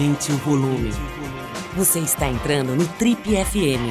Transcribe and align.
Aumente 0.00 0.32
o 0.32 0.36
volume. 0.38 0.90
Você 1.76 1.98
está 1.98 2.26
entrando 2.26 2.74
no 2.74 2.88
Trip 2.88 3.20
FM. 3.22 3.84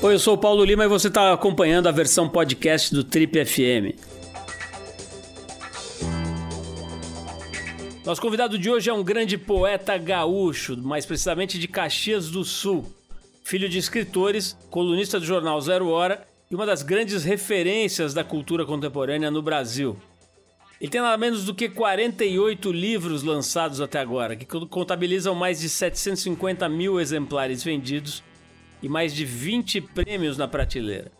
Oi, 0.00 0.14
eu 0.14 0.18
sou 0.18 0.36
o 0.36 0.38
Paulo 0.38 0.64
Lima 0.64 0.84
e 0.84 0.88
você 0.88 1.08
está 1.08 1.34
acompanhando 1.34 1.86
a 1.86 1.92
versão 1.92 2.26
podcast 2.26 2.94
do 2.94 3.04
Trip 3.04 3.44
FM. 3.44 4.00
Nosso 8.06 8.22
convidado 8.22 8.58
de 8.58 8.70
hoje 8.70 8.88
é 8.88 8.92
um 8.94 9.04
grande 9.04 9.36
poeta 9.36 9.98
gaúcho, 9.98 10.78
mais 10.78 11.04
precisamente 11.04 11.58
de 11.58 11.68
Caxias 11.68 12.30
do 12.30 12.42
Sul. 12.42 12.90
Filho 13.44 13.68
de 13.68 13.76
escritores, 13.76 14.56
colunista 14.70 15.20
do 15.20 15.26
jornal 15.26 15.60
Zero 15.60 15.90
Hora 15.90 16.26
e 16.54 16.56
uma 16.56 16.64
das 16.64 16.84
grandes 16.84 17.24
referências 17.24 18.14
da 18.14 18.22
cultura 18.22 18.64
contemporânea 18.64 19.28
no 19.28 19.42
Brasil. 19.42 19.96
Ele 20.80 20.88
tem 20.88 21.00
nada 21.00 21.16
menos 21.16 21.44
do 21.44 21.52
que 21.52 21.68
48 21.68 22.70
livros 22.70 23.24
lançados 23.24 23.80
até 23.80 23.98
agora, 23.98 24.36
que 24.36 24.46
contabilizam 24.46 25.34
mais 25.34 25.58
de 25.58 25.68
750 25.68 26.68
mil 26.68 27.00
exemplares 27.00 27.64
vendidos 27.64 28.22
e 28.80 28.88
mais 28.88 29.12
de 29.12 29.24
20 29.24 29.80
prêmios 29.80 30.38
na 30.38 30.46
prateleira. 30.46 31.10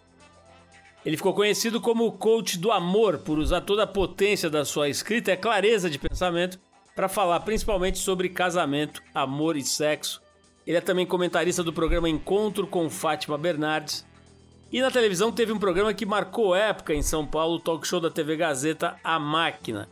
Ele 1.04 1.16
ficou 1.16 1.34
conhecido 1.34 1.80
como 1.80 2.06
o 2.06 2.12
coach 2.12 2.56
do 2.56 2.70
amor 2.70 3.18
por 3.18 3.36
usar 3.36 3.62
toda 3.62 3.82
a 3.82 3.88
potência 3.88 4.48
da 4.48 4.64
sua 4.64 4.88
escrita 4.88 5.32
e 5.32 5.34
a 5.34 5.36
clareza 5.36 5.90
de 5.90 5.98
pensamento 5.98 6.60
para 6.94 7.08
falar 7.08 7.40
principalmente 7.40 7.98
sobre 7.98 8.28
casamento, 8.28 9.02
amor 9.12 9.56
e 9.56 9.64
sexo. 9.64 10.22
Ele 10.64 10.76
é 10.76 10.80
também 10.80 11.04
comentarista 11.04 11.64
do 11.64 11.72
programa 11.72 12.08
Encontro 12.08 12.68
com 12.68 12.88
Fátima 12.88 13.36
Bernardes 13.36 14.06
e 14.74 14.82
na 14.82 14.90
televisão 14.90 15.30
teve 15.30 15.52
um 15.52 15.58
programa 15.58 15.94
que 15.94 16.04
marcou 16.04 16.52
época 16.52 16.92
em 16.92 17.00
São 17.00 17.24
Paulo, 17.24 17.54
o 17.54 17.60
talk 17.60 17.86
show 17.86 18.00
da 18.00 18.10
TV 18.10 18.34
Gazeta 18.34 18.96
A 19.04 19.20
Máquina, 19.20 19.88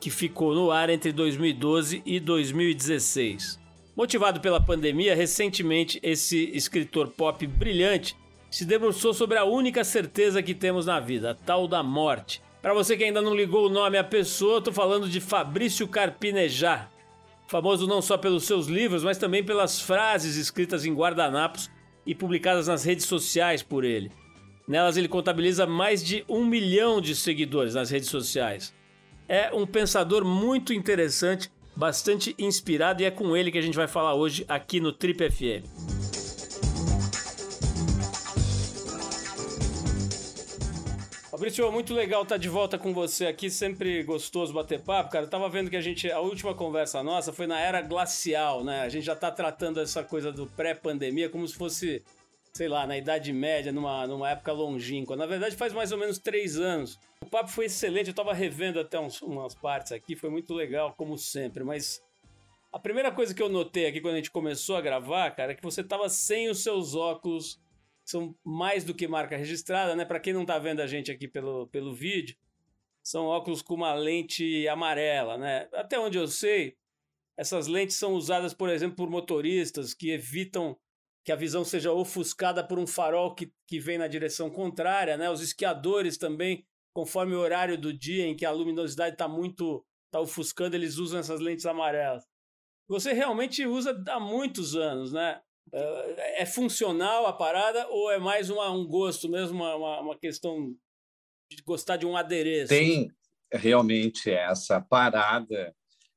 que 0.00 0.08
ficou 0.08 0.54
no 0.54 0.70
ar 0.70 0.88
entre 0.88 1.10
2012 1.10 2.00
e 2.06 2.20
2016. 2.20 3.58
Motivado 3.96 4.40
pela 4.40 4.60
pandemia, 4.60 5.16
recentemente 5.16 5.98
esse 6.00 6.48
escritor 6.54 7.08
pop 7.08 7.44
brilhante 7.44 8.16
se 8.48 8.64
debruçou 8.64 9.12
sobre 9.12 9.36
a 9.36 9.44
única 9.44 9.82
certeza 9.82 10.40
que 10.40 10.54
temos 10.54 10.86
na 10.86 11.00
vida, 11.00 11.32
a 11.32 11.34
tal 11.34 11.66
da 11.66 11.82
morte. 11.82 12.40
Para 12.62 12.72
você 12.72 12.96
que 12.96 13.02
ainda 13.02 13.20
não 13.20 13.34
ligou 13.34 13.66
o 13.66 13.68
nome 13.68 13.98
à 13.98 14.04
pessoa, 14.04 14.58
estou 14.58 14.72
falando 14.72 15.08
de 15.08 15.18
Fabrício 15.18 15.88
Carpinejar, 15.88 16.88
famoso 17.48 17.84
não 17.84 18.00
só 18.00 18.16
pelos 18.16 18.44
seus 18.44 18.68
livros, 18.68 19.02
mas 19.02 19.18
também 19.18 19.42
pelas 19.42 19.80
frases 19.80 20.36
escritas 20.36 20.86
em 20.86 20.94
guardanapos 20.94 21.68
e 22.10 22.14
publicadas 22.16 22.66
nas 22.66 22.82
redes 22.82 23.06
sociais 23.06 23.62
por 23.62 23.84
ele. 23.84 24.10
Nelas 24.66 24.96
ele 24.96 25.06
contabiliza 25.06 25.64
mais 25.64 26.02
de 26.02 26.24
um 26.28 26.44
milhão 26.44 27.00
de 27.00 27.14
seguidores 27.14 27.74
nas 27.74 27.88
redes 27.88 28.08
sociais. 28.08 28.74
É 29.28 29.54
um 29.54 29.64
pensador 29.64 30.24
muito 30.24 30.72
interessante, 30.72 31.48
bastante 31.76 32.34
inspirado 32.36 33.00
e 33.00 33.04
é 33.04 33.12
com 33.12 33.36
ele 33.36 33.52
que 33.52 33.58
a 33.58 33.62
gente 33.62 33.76
vai 33.76 33.86
falar 33.86 34.14
hoje 34.14 34.44
aqui 34.48 34.80
no 34.80 34.92
Trip 34.92 35.30
FM. 35.30 35.99
Fabrício, 41.40 41.72
muito 41.72 41.94
legal 41.94 42.22
estar 42.22 42.36
de 42.36 42.50
volta 42.50 42.78
com 42.78 42.92
você 42.92 43.24
aqui, 43.24 43.48
sempre 43.48 44.02
gostoso 44.02 44.52
bater 44.52 44.78
papo, 44.78 45.08
cara. 45.08 45.24
Eu 45.24 45.30
tava 45.30 45.48
vendo 45.48 45.70
que 45.70 45.76
a 45.76 45.80
gente, 45.80 46.12
a 46.12 46.20
última 46.20 46.54
conversa 46.54 47.02
nossa 47.02 47.32
foi 47.32 47.46
na 47.46 47.58
era 47.58 47.80
glacial, 47.80 48.62
né? 48.62 48.82
A 48.82 48.90
gente 48.90 49.06
já 49.06 49.16
tá 49.16 49.30
tratando 49.30 49.80
essa 49.80 50.04
coisa 50.04 50.30
do 50.30 50.46
pré-pandemia 50.46 51.30
como 51.30 51.48
se 51.48 51.54
fosse 51.54 52.04
sei 52.52 52.68
lá, 52.68 52.86
na 52.86 52.98
Idade 52.98 53.32
Média, 53.32 53.72
numa, 53.72 54.06
numa 54.06 54.28
época 54.28 54.52
longínqua. 54.52 55.16
Na 55.16 55.24
verdade, 55.24 55.56
faz 55.56 55.72
mais 55.72 55.90
ou 55.92 55.96
menos 55.96 56.18
três 56.18 56.58
anos. 56.58 56.98
O 57.22 57.26
papo 57.26 57.48
foi 57.48 57.64
excelente, 57.64 58.08
eu 58.08 58.12
estava 58.12 58.34
revendo 58.34 58.78
até 58.78 59.00
uns, 59.00 59.22
umas 59.22 59.54
partes 59.54 59.92
aqui, 59.92 60.14
foi 60.14 60.28
muito 60.28 60.52
legal, 60.52 60.92
como 60.92 61.16
sempre, 61.16 61.64
mas 61.64 62.02
a 62.70 62.78
primeira 62.78 63.10
coisa 63.10 63.34
que 63.34 63.42
eu 63.42 63.48
notei 63.48 63.86
aqui 63.86 64.02
quando 64.02 64.12
a 64.12 64.18
gente 64.18 64.30
começou 64.30 64.76
a 64.76 64.82
gravar, 64.82 65.30
cara, 65.30 65.52
é 65.52 65.54
que 65.54 65.62
você 65.62 65.80
estava 65.80 66.06
sem 66.10 66.50
os 66.50 66.62
seus 66.62 66.94
óculos, 66.94 67.58
são 68.10 68.34
mais 68.44 68.84
do 68.84 68.94
que 68.94 69.08
marca 69.08 69.36
registrada, 69.36 69.94
né? 69.94 70.04
Para 70.04 70.20
quem 70.20 70.32
não 70.32 70.42
está 70.42 70.58
vendo 70.58 70.80
a 70.80 70.86
gente 70.86 71.10
aqui 71.10 71.28
pelo, 71.28 71.68
pelo 71.68 71.94
vídeo, 71.94 72.36
são 73.02 73.26
óculos 73.26 73.62
com 73.62 73.74
uma 73.74 73.94
lente 73.94 74.66
amarela, 74.68 75.38
né? 75.38 75.68
Até 75.72 75.98
onde 75.98 76.18
eu 76.18 76.26
sei, 76.26 76.76
essas 77.36 77.66
lentes 77.66 77.96
são 77.96 78.14
usadas, 78.14 78.52
por 78.52 78.68
exemplo, 78.68 78.96
por 78.96 79.08
motoristas 79.08 79.94
que 79.94 80.10
evitam 80.10 80.76
que 81.24 81.32
a 81.32 81.36
visão 81.36 81.64
seja 81.64 81.92
ofuscada 81.92 82.66
por 82.66 82.78
um 82.78 82.86
farol 82.86 83.34
que, 83.34 83.52
que 83.66 83.78
vem 83.78 83.98
na 83.98 84.08
direção 84.08 84.50
contrária, 84.50 85.16
né? 85.16 85.30
Os 85.30 85.40
esquiadores 85.40 86.16
também, 86.16 86.64
conforme 86.92 87.34
o 87.34 87.40
horário 87.40 87.78
do 87.78 87.92
dia 87.92 88.26
em 88.26 88.36
que 88.36 88.44
a 88.44 88.50
luminosidade 88.50 89.14
está 89.14 89.28
muito 89.28 89.84
tá 90.10 90.20
ofuscando, 90.20 90.76
eles 90.76 90.96
usam 90.96 91.20
essas 91.20 91.40
lentes 91.40 91.66
amarelas. 91.66 92.26
Você 92.88 93.12
realmente 93.12 93.64
usa 93.64 94.02
há 94.08 94.18
muitos 94.18 94.74
anos, 94.74 95.12
né? 95.12 95.40
É, 95.72 96.42
é 96.42 96.46
funcional 96.46 97.26
a 97.26 97.32
parada 97.32 97.86
ou 97.88 98.10
é 98.10 98.18
mais 98.18 98.50
uma, 98.50 98.70
um 98.70 98.86
gosto 98.86 99.28
mesmo, 99.28 99.62
uma, 99.62 100.00
uma 100.00 100.18
questão 100.18 100.74
de 101.50 101.62
gostar 101.62 101.96
de 101.96 102.06
um 102.06 102.16
adereço? 102.16 102.68
Tem 102.68 103.10
realmente 103.52 104.30
essa 104.30 104.80
parada 104.80 105.74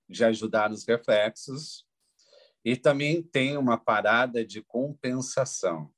de 0.08 0.24
ajudar 0.24 0.70
nos 0.70 0.86
reflexos, 0.86 1.86
e 2.66 2.78
também 2.78 3.22
tem 3.22 3.58
uma 3.58 3.78
parada 3.78 4.46
de 4.46 4.62
compensação. 4.62 5.94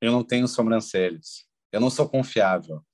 Eu 0.00 0.12
não 0.12 0.22
tenho 0.22 0.46
sobrancelhas. 0.46 1.48
Eu 1.72 1.80
não 1.80 1.90
sou 1.90 2.08
confiável. 2.08 2.84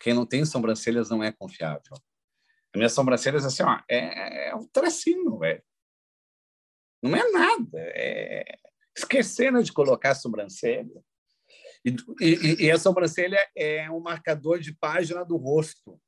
Quem 0.00 0.14
não 0.14 0.26
tem 0.26 0.44
sobrancelhas 0.44 1.08
não 1.08 1.22
é 1.22 1.30
confiável. 1.30 1.92
As 1.92 2.76
minhas 2.78 2.92
sobrancelhas, 2.92 3.44
assim, 3.44 3.62
ó, 3.62 3.80
é, 3.88 4.48
é 4.48 4.54
um 4.54 4.66
tracinho, 4.66 5.38
velho. 5.38 5.62
Não 7.02 7.14
é 7.14 7.30
nada. 7.30 7.78
É... 7.78 8.58
Esquecendo 9.00 9.62
de 9.62 9.72
colocar 9.72 10.10
a 10.10 10.14
sobrancelha. 10.14 11.02
E, 11.84 11.96
e, 12.20 12.66
e 12.66 12.70
a 12.70 12.78
sobrancelha 12.78 13.38
é 13.56 13.90
um 13.90 14.00
marcador 14.00 14.60
de 14.60 14.74
página 14.74 15.24
do 15.24 15.36
rosto. 15.36 16.00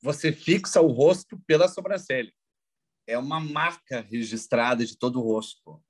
Você 0.00 0.32
fixa 0.32 0.80
o 0.80 0.88
rosto 0.88 1.38
pela 1.46 1.68
sobrancelha 1.68 2.32
é 3.10 3.18
uma 3.18 3.40
marca 3.40 4.00
registrada 4.00 4.86
de 4.86 4.96
todo 4.96 5.20
o 5.20 5.22
rosto. 5.22 5.82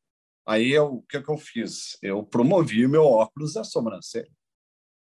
Aí 0.47 0.71
eu, 0.71 0.95
o 0.95 1.03
que, 1.03 1.21
que 1.21 1.31
eu 1.31 1.37
fiz? 1.37 1.99
Eu 2.03 2.25
promovi 2.25 2.85
o 2.85 2.89
meu 2.89 3.05
óculos 3.05 3.57
à 3.57 3.65
sobrancelha. 3.65 4.31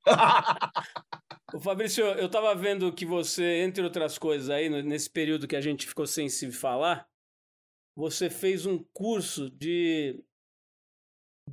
o 1.53 1.59
Fabrício, 1.59 2.03
eu 2.03 2.25
estava 2.25 2.53
vendo 2.55 2.93
que 2.93 3.05
você, 3.05 3.61
entre 3.61 3.83
outras 3.83 4.17
coisas, 4.17 4.49
aí 4.49 4.69
nesse 4.83 5.09
período 5.09 5.47
que 5.47 5.55
a 5.55 5.61
gente 5.61 5.87
ficou 5.87 6.05
sem 6.05 6.29
se 6.29 6.51
falar, 6.51 7.07
você 7.95 8.29
fez 8.29 8.65
um 8.65 8.83
curso 8.93 9.49
de 9.49 10.21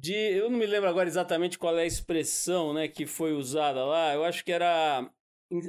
de 0.01 0.15
eu 0.15 0.51
não 0.51 0.59
me 0.59 0.67
lembro 0.67 0.89
agora 0.89 1.09
exatamente 1.09 1.59
qual 1.59 1.77
é 1.79 1.83
a 1.83 1.87
expressão, 1.87 2.75
né, 2.75 2.89
que 2.89 3.07
foi 3.07 3.33
usada 3.33 3.85
lá. 3.85 4.15
Eu 4.15 4.25
acho 4.25 4.45
que 4.45 4.53
era 4.53 5.11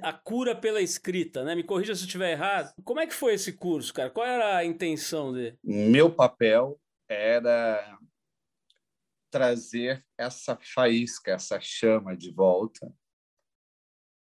a 0.02 0.14
cura 0.14 0.56
pela 0.56 0.82
escrita, 0.82 1.44
né? 1.44 1.54
Me 1.54 1.64
corrija 1.64 1.94
se 1.94 2.02
eu 2.02 2.06
estiver 2.06 2.32
errado. 2.32 2.74
Como 2.84 3.00
é 3.00 3.06
que 3.06 3.14
foi 3.14 3.36
esse 3.36 3.54
curso, 3.54 3.94
cara? 3.94 4.10
Qual 4.10 4.26
era 4.26 4.58
a 4.58 4.66
intenção 4.66 5.32
dele? 5.32 5.58
Meu 5.64 6.14
papel 6.14 6.80
era 7.08 7.98
trazer 9.30 10.04
essa 10.18 10.58
faísca, 10.74 11.32
essa 11.32 11.60
chama 11.62 12.18
de 12.18 12.32
volta, 12.32 12.92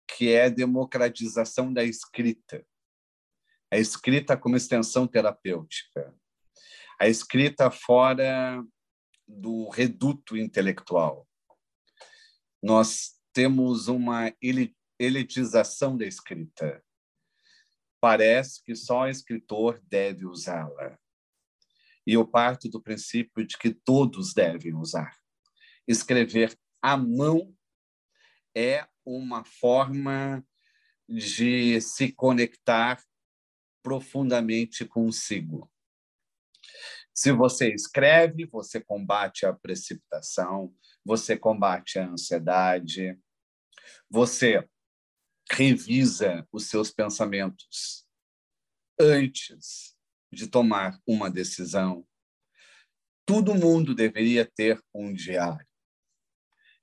que 0.07 0.33
é 0.33 0.45
a 0.45 0.49
democratização 0.49 1.71
da 1.71 1.83
escrita. 1.83 2.65
A 3.71 3.77
escrita 3.77 4.35
como 4.35 4.57
extensão 4.57 5.07
terapêutica. 5.07 6.13
A 6.99 7.07
escrita 7.07 7.71
fora 7.71 8.61
do 9.27 9.69
reduto 9.69 10.37
intelectual. 10.37 11.27
Nós 12.61 13.13
temos 13.33 13.87
uma 13.87 14.33
elitização 14.99 15.97
da 15.97 16.05
escrita. 16.05 16.83
Parece 17.99 18.63
que 18.63 18.75
só 18.75 19.07
escritor 19.07 19.81
deve 19.87 20.25
usá-la. 20.25 20.97
E 22.07 22.13
eu 22.13 22.27
parto 22.27 22.69
do 22.69 22.81
princípio 22.81 23.45
de 23.45 23.57
que 23.57 23.73
todos 23.73 24.33
devem 24.33 24.73
usar. 24.75 25.17
Escrever 25.87 26.57
à 26.81 26.95
mão 26.95 27.55
é 28.55 28.87
uma 29.03 29.43
forma 29.43 30.45
de 31.07 31.79
se 31.81 32.11
conectar 32.11 33.03
profundamente 33.83 34.85
consigo. 34.85 35.71
Se 37.15 37.31
você 37.31 37.73
escreve, 37.73 38.45
você 38.45 38.81
combate 38.81 39.45
a 39.45 39.53
precipitação, 39.53 40.75
você 41.03 41.37
combate 41.37 41.97
a 41.97 42.09
ansiedade, 42.09 43.17
você 44.09 44.67
revisa 45.49 46.45
os 46.51 46.67
seus 46.67 46.91
pensamentos 46.91 48.05
antes 48.99 49.95
de 50.29 50.47
tomar 50.47 50.99
uma 51.07 51.31
decisão. 51.31 52.05
Todo 53.25 53.55
mundo 53.55 53.95
deveria 53.95 54.45
ter 54.45 54.83
um 54.93 55.13
diário. 55.13 55.65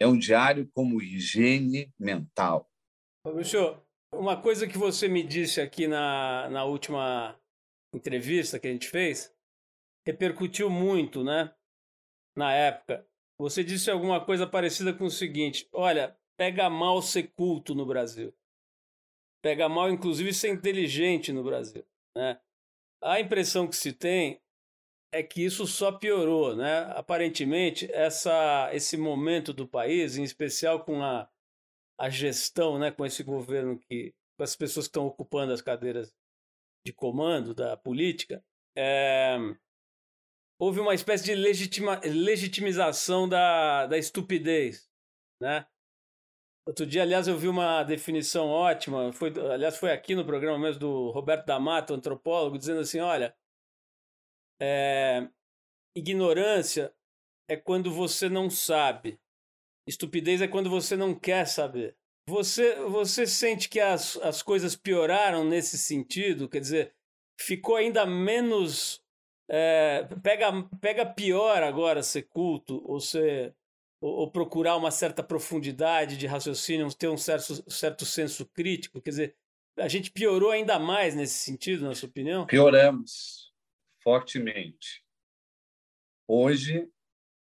É 0.01 0.07
um 0.07 0.19
diário 0.19 0.67
como 0.73 1.03
higiene 1.03 1.93
mental. 1.99 2.71
Fabrício, 3.23 3.81
Uma 4.15 4.41
coisa 4.41 4.67
que 4.67 4.79
você 4.79 5.09
me 5.09 5.23
disse 5.23 5.61
aqui 5.61 5.87
na, 5.87 6.49
na 6.49 6.65
última 6.65 7.39
entrevista 7.95 8.59
que 8.59 8.67
a 8.67 8.73
gente 8.73 8.89
fez 8.89 9.31
repercutiu 10.07 10.69
muito, 10.71 11.23
né? 11.25 11.55
Na 12.37 12.53
época. 12.53 13.07
Você 13.39 13.65
disse 13.65 13.91
alguma 13.91 14.25
coisa 14.25 14.47
parecida 14.47 14.93
com 14.93 15.05
o 15.05 15.11
seguinte: 15.11 15.69
olha, 15.73 16.17
pega 16.37 16.69
mal 16.71 17.03
ser 17.03 17.33
culto 17.33 17.75
no 17.75 17.87
Brasil. 17.87 18.35
Pega 19.43 19.69
mal, 19.69 19.91
inclusive, 19.91 20.33
ser 20.33 20.51
inteligente 20.51 21.33
no 21.33 21.43
Brasil. 21.43 21.85
Né? 22.17 22.41
A 23.03 23.21
impressão 23.21 23.67
que 23.67 23.75
se 23.75 23.93
tem 23.93 24.41
é 25.13 25.23
que 25.23 25.45
isso 25.45 25.67
só 25.67 25.93
piorou, 25.93 26.57
né? 26.57 26.85
Aparentemente, 26.95 27.91
essa, 27.93 28.71
esse 28.73 28.97
momento 28.97 29.53
do 29.53 29.69
país, 29.69 30.17
em 30.17 30.23
especial 30.23 30.85
com 30.85 31.03
a, 31.03 31.29
a 31.99 32.09
gestão, 32.09 32.79
né, 32.79 32.91
com 32.91 33.05
esse 33.05 33.23
governo 33.23 33.79
que, 33.79 34.15
com 34.37 34.43
as 34.43 34.57
pessoas 34.57 34.87
que 34.87 34.91
estão 34.91 35.07
ocupando 35.07 35.53
as 35.53 35.61
cadeiras 35.61 36.15
de 36.87 36.93
comando 36.93 37.55
da 37.55 37.77
política, 37.77 38.43
é, 38.75 39.37
houve 40.63 40.79
uma 40.79 40.95
espécie 40.95 41.25
de 41.25 41.35
legitima, 41.35 42.01
legitimização 42.05 43.29
da, 43.29 43.85
da 43.89 43.99
estupidez, 43.99 44.89
né? 45.41 45.67
Outro 46.65 46.87
dia, 46.87 47.03
aliás, 47.03 47.27
eu 47.27 47.37
vi 47.37 47.49
uma 47.49 47.83
definição 47.83 48.47
ótima, 48.47 49.13
foi, 49.13 49.33
aliás, 49.53 49.77
foi 49.77 49.91
aqui 49.91 50.15
no 50.15 50.25
programa 50.25 50.57
mesmo 50.61 50.79
do 50.79 51.11
Roberto 51.11 51.47
D'Amato, 51.47 51.93
antropólogo, 51.93 52.57
dizendo 52.57 52.79
assim, 52.79 53.01
olha, 53.01 53.37
é, 54.61 55.29
ignorância 55.97 56.95
é 57.51 57.57
quando 57.57 57.93
você 57.93 58.29
não 58.29 58.49
sabe, 58.49 59.19
estupidez 59.89 60.41
é 60.41 60.47
quando 60.47 60.71
você 60.71 60.95
não 60.95 61.13
quer 61.13 61.45
saber. 61.45 61.97
Você, 62.29 62.77
você 62.77 63.27
sente 63.27 63.69
que 63.69 63.81
as, 63.81 64.17
as 64.19 64.45
coisas 64.45 64.77
pioraram 64.77 65.45
nesse 65.45 65.77
sentido? 65.77 66.49
Quer 66.49 66.61
dizer, 66.61 66.95
ficou 67.37 67.75
ainda 67.75 68.07
menos. 68.07 69.02
É, 69.49 70.09
pega, 70.23 70.51
pega 70.81 71.07
pior 71.07 71.63
agora 71.63 72.03
ser 72.03 72.23
culto 72.23 72.83
ou 72.85 73.01
ser 73.01 73.55
ou, 74.01 74.21
ou, 74.21 74.31
procurar 74.31 74.77
uma 74.77 74.91
certa 74.91 75.23
profundidade 75.23 76.17
de 76.17 76.27
raciocínio, 76.27 76.93
ter 76.93 77.09
um 77.09 77.17
certo, 77.17 77.71
certo 77.71 78.05
senso 78.05 78.45
crítico? 78.47 79.01
Quer 79.01 79.11
dizer, 79.11 79.37
a 79.77 79.87
gente 79.87 80.11
piorou 80.11 80.51
ainda 80.51 80.79
mais 80.79 81.15
nesse 81.15 81.35
sentido, 81.35 81.85
na 81.85 81.95
sua 81.95 82.09
opinião? 82.09 82.47
Pioramos 82.47 83.53
fortemente. 84.03 85.05
Hoje, 86.27 86.91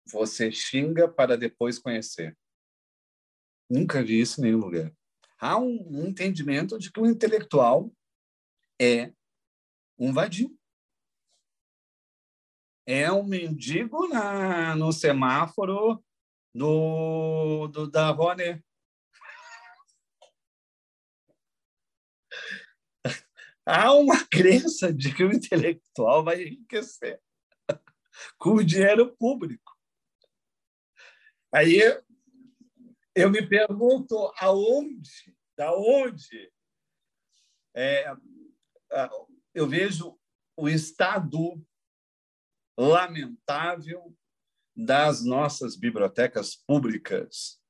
você 0.04 0.50
xinga 0.50 1.08
para 1.08 1.36
depois 1.36 1.78
conhecer. 1.78 2.36
Nunca 3.70 4.02
vi 4.02 4.20
isso 4.20 4.40
em 4.40 4.44
nenhum 4.44 4.58
lugar. 4.58 4.92
Há 5.38 5.56
um, 5.58 5.86
um 5.88 6.06
entendimento 6.06 6.78
de 6.78 6.90
que 6.90 7.00
o 7.00 7.06
intelectual 7.06 7.92
é 8.80 9.12
um 9.98 10.12
vadio. 10.12 10.58
É 12.92 13.12
um 13.12 13.22
mendigo 13.22 14.08
na, 14.08 14.74
no 14.74 14.90
semáforo 14.92 16.04
do, 16.52 17.68
do, 17.68 17.88
da 17.88 18.10
Rony. 18.10 18.60
Há 23.64 23.92
uma 23.92 24.26
crença 24.26 24.92
de 24.92 25.14
que 25.14 25.22
o 25.22 25.32
intelectual 25.32 26.24
vai 26.24 26.42
enriquecer 26.42 27.22
com 28.36 28.54
o 28.54 28.64
dinheiro 28.64 29.16
público. 29.16 29.78
Aí 31.54 31.80
eu 33.14 33.30
me 33.30 33.48
pergunto 33.48 34.32
aonde, 34.36 35.32
da 35.56 35.72
onde 35.72 36.52
é, 37.72 38.12
eu 39.54 39.68
vejo 39.68 40.18
o 40.56 40.68
estado 40.68 41.64
lamentável 42.78 44.16
das 44.76 45.24
nossas 45.24 45.76
bibliotecas 45.76 46.54
públicas. 46.54 47.60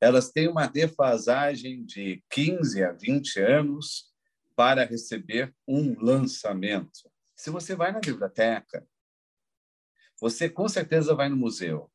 Elas 0.00 0.30
têm 0.30 0.48
uma 0.48 0.66
defasagem 0.66 1.84
de 1.84 2.22
15 2.30 2.84
a 2.84 2.92
20 2.92 3.40
anos 3.40 4.12
para 4.54 4.84
receber 4.84 5.54
um 5.66 5.98
lançamento. 6.00 7.10
Se 7.34 7.50
você 7.50 7.74
vai 7.74 7.90
na 7.90 8.00
biblioteca, 8.00 8.86
você 10.20 10.48
com 10.48 10.68
certeza 10.68 11.14
vai 11.14 11.28
no 11.28 11.36
museu. 11.36 11.90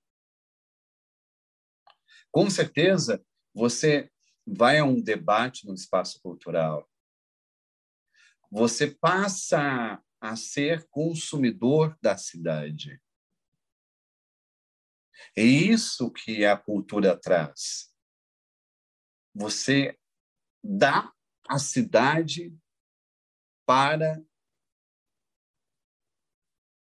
Com 2.31 2.50
certeza 2.50 3.24
você 3.54 4.12
vai 4.45 4.80
a 4.80 4.86
um 4.86 5.01
debate 5.01 5.65
no 5.65 5.74
espaço 5.74 6.19
cultural. 6.22 6.89
Você 8.51 8.88
passa 8.88 10.01
a 10.21 10.36
ser 10.36 10.88
consumidor 10.89 11.98
da 12.01 12.18
cidade. 12.18 13.01
É 15.36 15.44
isso 15.44 16.12
que 16.12 16.45
a 16.45 16.57
cultura 16.57 17.18
traz. 17.18 17.94
Você 19.33 19.98
dá 20.63 21.13
a 21.48 21.57
cidade 21.57 22.56
para 23.66 24.21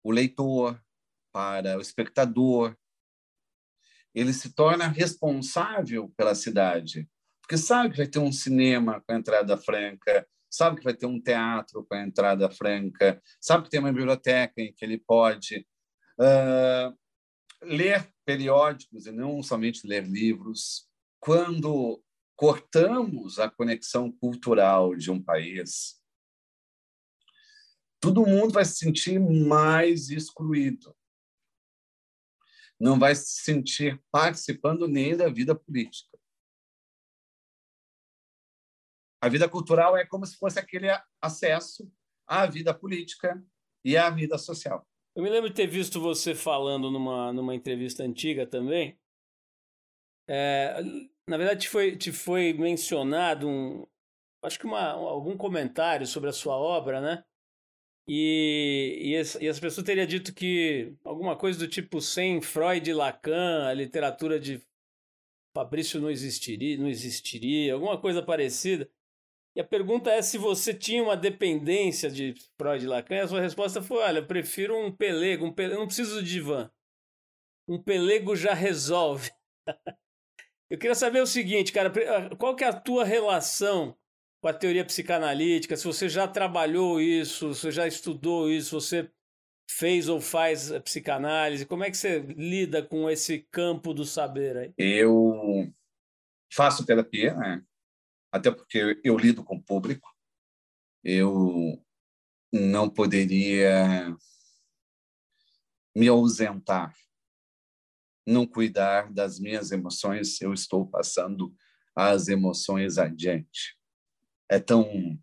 o 0.03 0.11
leitor, 0.11 0.83
para 1.31 1.77
o 1.77 1.81
espectador. 1.81 2.77
Ele 4.13 4.33
se 4.33 4.53
torna 4.53 4.87
responsável 4.87 6.09
pela 6.17 6.35
cidade, 6.35 7.09
porque 7.41 7.57
sabe 7.57 7.91
que 7.91 7.97
vai 7.97 8.07
ter 8.07 8.19
um 8.19 8.31
cinema 8.31 9.01
com 9.01 9.13
entrada 9.13 9.57
franca, 9.57 10.27
sabe 10.51 10.77
que 10.77 10.83
vai 10.83 10.93
ter 10.93 11.05
um 11.05 11.19
teatro 11.19 11.85
com 11.85 11.95
a 11.95 12.03
entrada 12.03 12.51
franca, 12.51 13.21
sabe 13.39 13.63
que 13.63 13.69
tem 13.69 13.79
uma 13.79 13.93
biblioteca 13.93 14.61
em 14.61 14.73
que 14.73 14.83
ele 14.83 14.97
pode 14.97 15.65
uh, 16.19 16.97
ler 17.63 18.11
periódicos 18.25 19.05
e 19.05 19.11
não 19.11 19.41
somente 19.41 19.87
ler 19.87 20.05
livros. 20.05 20.89
Quando 21.19 22.03
cortamos 22.35 23.39
a 23.39 23.49
conexão 23.49 24.11
cultural 24.11 24.95
de 24.95 25.09
um 25.09 25.21
país, 25.21 26.01
todo 28.01 28.25
mundo 28.25 28.51
vai 28.51 28.65
se 28.65 28.77
sentir 28.77 29.19
mais 29.19 30.09
excluído. 30.09 30.95
Não 32.79 32.97
vai 32.97 33.13
se 33.13 33.43
sentir 33.43 34.01
participando 34.11 34.87
nem 34.87 35.15
da 35.15 35.29
vida 35.29 35.55
política. 35.55 36.17
A 39.21 39.29
vida 39.29 39.47
cultural 39.47 39.95
é 39.95 40.05
como 40.05 40.25
se 40.25 40.35
fosse 40.35 40.59
aquele 40.59 40.87
acesso 41.21 41.87
à 42.27 42.47
vida 42.47 42.73
política 42.73 43.41
e 43.85 43.95
à 43.95 44.09
vida 44.09 44.37
social. 44.37 44.85
Eu 45.15 45.21
me 45.21 45.29
lembro 45.29 45.49
de 45.49 45.55
ter 45.55 45.67
visto 45.67 46.01
você 46.01 46.33
falando 46.33 46.89
numa, 46.89 47.31
numa 47.31 47.53
entrevista 47.53 48.03
antiga 48.03 48.47
também. 48.47 48.97
É, 50.27 50.81
na 51.27 51.37
verdade, 51.37 51.61
te 51.61 51.69
foi, 51.69 51.95
te 51.95 52.11
foi 52.11 52.53
mencionado 52.53 53.47
um, 53.47 53.85
acho 54.43 54.57
que 54.57 54.65
uma, 54.65 54.91
algum 54.91 55.37
comentário 55.37 56.07
sobre 56.07 56.29
a 56.29 56.33
sua 56.33 56.55
obra, 56.55 56.99
né? 56.99 57.23
E, 58.07 58.99
e, 59.01 59.17
as, 59.17 59.35
e 59.35 59.47
as 59.47 59.59
pessoas 59.59 59.85
teriam 59.85 60.07
dito 60.07 60.33
que 60.33 60.95
alguma 61.03 61.35
coisa 61.35 61.59
do 61.59 61.67
tipo 61.67 62.01
sem 62.01 62.41
Freud 62.41 62.89
e 62.89 62.93
Lacan, 62.93 63.67
a 63.67 63.73
literatura 63.73 64.39
de 64.39 64.61
Fabrício 65.53 65.99
não 66.01 66.09
existiria, 66.09 66.77
não 66.77 66.87
existiria, 66.87 67.73
alguma 67.73 67.99
coisa 67.99 68.23
parecida. 68.23 68.89
E 69.55 69.59
a 69.59 69.63
pergunta 69.63 70.09
é 70.09 70.21
se 70.21 70.37
você 70.37 70.73
tinha 70.73 71.03
uma 71.03 71.17
dependência 71.17 72.09
de 72.09 72.33
Freud 72.57 72.83
e 72.83 72.87
Lacan, 72.87 73.15
e 73.15 73.19
a 73.19 73.27
sua 73.27 73.41
resposta 73.41 73.81
foi: 73.81 73.97
olha, 73.97 74.19
eu 74.19 74.25
prefiro 74.25 74.77
um 74.77 74.91
pelego, 74.91 75.45
um 75.45 75.53
pelego, 75.53 75.79
não 75.79 75.87
preciso 75.87 76.23
de 76.23 76.31
divã. 76.31 76.71
Um 77.67 77.81
pelego 77.81 78.35
já 78.35 78.53
resolve. 78.53 79.29
eu 80.69 80.77
queria 80.77 80.95
saber 80.95 81.21
o 81.21 81.27
seguinte, 81.27 81.73
cara, 81.73 81.91
ah, 81.91 82.35
qual 82.35 82.55
que 82.55 82.63
é 82.63 82.67
a 82.67 82.73
tua 82.73 83.03
relação 83.03 83.95
com 84.41 84.47
a 84.47 84.53
teoria 84.53 84.85
psicanalítica? 84.85 85.75
Se 85.75 85.85
você 85.85 86.07
já 86.07 86.27
trabalhou 86.27 87.01
isso, 87.01 87.53
se 87.53 87.61
você 87.61 87.71
já 87.71 87.85
estudou 87.85 88.49
isso, 88.49 88.79
você 88.79 89.11
fez 89.69 90.07
ou 90.09 90.19
faz 90.19 90.71
psicanálise, 90.79 91.65
como 91.65 91.83
é 91.83 91.91
que 91.91 91.97
você 91.97 92.19
lida 92.19 92.81
com 92.81 93.09
esse 93.09 93.39
campo 93.51 93.93
do 93.93 94.05
saber 94.05 94.57
aí? 94.57 94.73
Eu 94.77 95.71
faço 96.53 96.85
terapia, 96.85 97.33
né? 97.35 97.63
Até 98.31 98.49
porque 98.49 98.99
eu 99.03 99.17
lido 99.17 99.43
com 99.43 99.55
o 99.57 99.61
público, 99.61 100.09
eu 101.03 101.83
não 102.51 102.89
poderia 102.89 104.15
me 105.95 106.07
ausentar, 106.07 106.95
não 108.25 108.47
cuidar 108.47 109.11
das 109.11 109.39
minhas 109.39 109.71
emoções, 109.71 110.39
eu 110.41 110.53
estou 110.53 110.87
passando 110.87 111.53
as 111.93 112.29
emoções 112.29 112.97
adiante. 112.97 113.77
É 114.49 114.59
tão 114.59 115.19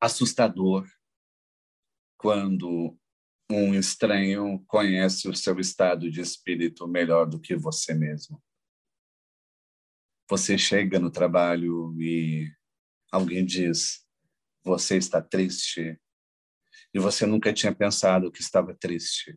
assustador 0.00 0.88
quando 2.16 2.96
um 3.50 3.74
estranho 3.74 4.62
conhece 4.68 5.28
o 5.28 5.34
seu 5.34 5.58
estado 5.58 6.08
de 6.08 6.20
espírito 6.20 6.86
melhor 6.86 7.26
do 7.26 7.40
que 7.40 7.56
você 7.56 7.92
mesmo 7.94 8.40
Você 10.30 10.56
chega 10.56 11.00
no 11.00 11.10
trabalho 11.10 11.92
e 12.00 12.48
alguém 13.10 13.44
diz: 13.44 14.06
Você 14.62 14.96
está 14.96 15.20
triste. 15.20 16.00
E 16.94 17.00
você 17.00 17.26
nunca 17.26 17.52
tinha 17.52 17.74
pensado 17.74 18.30
que 18.30 18.40
estava 18.40 18.72
triste. 18.72 19.36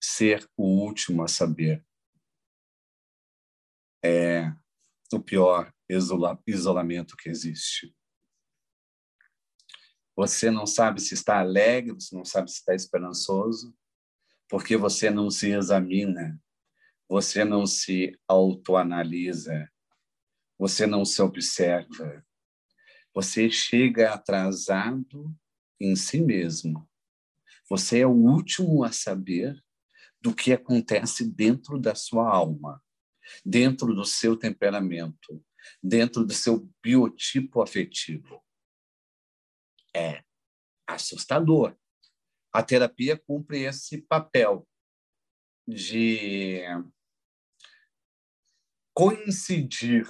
Ser 0.00 0.48
o 0.56 0.62
último 0.62 1.24
a 1.24 1.28
saber 1.28 1.84
é 4.02 4.54
o 5.12 5.20
pior 5.20 5.74
isolamento 6.46 7.16
que 7.16 7.28
existe. 7.28 7.92
Você 10.14 10.52
não 10.52 10.68
sabe 10.68 11.00
se 11.00 11.14
está 11.14 11.40
alegre, 11.40 11.94
você 11.94 12.14
não 12.14 12.24
sabe 12.24 12.48
se 12.48 12.58
está 12.58 12.76
esperançoso, 12.76 13.76
porque 14.48 14.76
você 14.76 15.10
não 15.10 15.30
se 15.30 15.50
examina, 15.50 16.40
você 17.10 17.44
não 17.44 17.66
se 17.66 18.16
autoanalisa, 18.28 19.68
você 20.56 20.86
não 20.86 21.04
se 21.04 21.20
observa. 21.20 22.24
Você 23.12 23.50
chega 23.50 24.14
atrasado 24.14 25.36
em 25.80 25.96
si 25.96 26.20
mesmo. 26.20 26.88
Você 27.68 27.98
é 27.98 28.06
o 28.06 28.12
último 28.12 28.84
a 28.84 28.92
saber 28.92 29.60
do 30.20 30.32
que 30.32 30.52
acontece 30.52 31.28
dentro 31.28 31.80
da 31.80 31.96
sua 31.96 32.32
alma, 32.32 32.80
dentro 33.44 33.92
do 33.92 34.04
seu 34.04 34.36
temperamento, 34.36 35.44
dentro 35.82 36.24
do 36.24 36.32
seu 36.32 36.70
biotipo 36.80 37.60
afetivo. 37.60 38.40
É 39.92 40.22
assustador. 40.86 41.76
A 42.52 42.62
terapia 42.62 43.18
cumpre 43.18 43.62
esse 43.62 44.00
papel 44.02 44.64
de 45.66 46.62
coincidir 49.00 50.06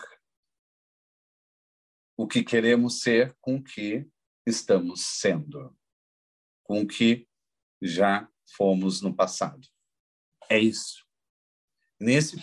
o 2.17 2.27
que 2.27 2.43
queremos 2.43 3.03
ser 3.03 3.37
com 3.41 3.55
o 3.55 3.63
que 3.63 4.05
estamos 4.45 5.03
sendo, 5.21 5.79
com 6.65 6.81
o 6.81 6.87
que 6.89 7.29
já 7.81 8.29
fomos 8.57 9.01
no 9.01 9.15
passado. 9.15 9.65
É 10.49 10.59
isso. 10.59 11.07
Nesse, 12.01 12.43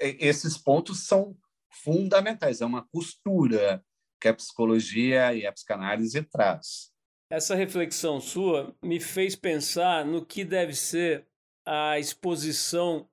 é, 0.00 0.26
esses 0.26 0.58
pontos 0.58 1.06
são 1.06 1.38
fundamentais. 1.70 2.60
É 2.60 2.66
uma 2.66 2.84
costura 2.88 3.86
que 4.20 4.26
a 4.26 4.34
psicologia 4.34 5.32
e 5.32 5.46
a 5.46 5.52
psicanálise 5.52 6.24
traz. 6.24 6.92
Essa 7.30 7.54
reflexão 7.54 8.20
sua 8.20 8.76
me 8.82 8.98
fez 8.98 9.36
pensar 9.36 10.04
no 10.04 10.26
que 10.26 10.44
deve 10.44 10.74
ser 10.74 11.24
a 11.64 12.00
exposição 12.00 13.08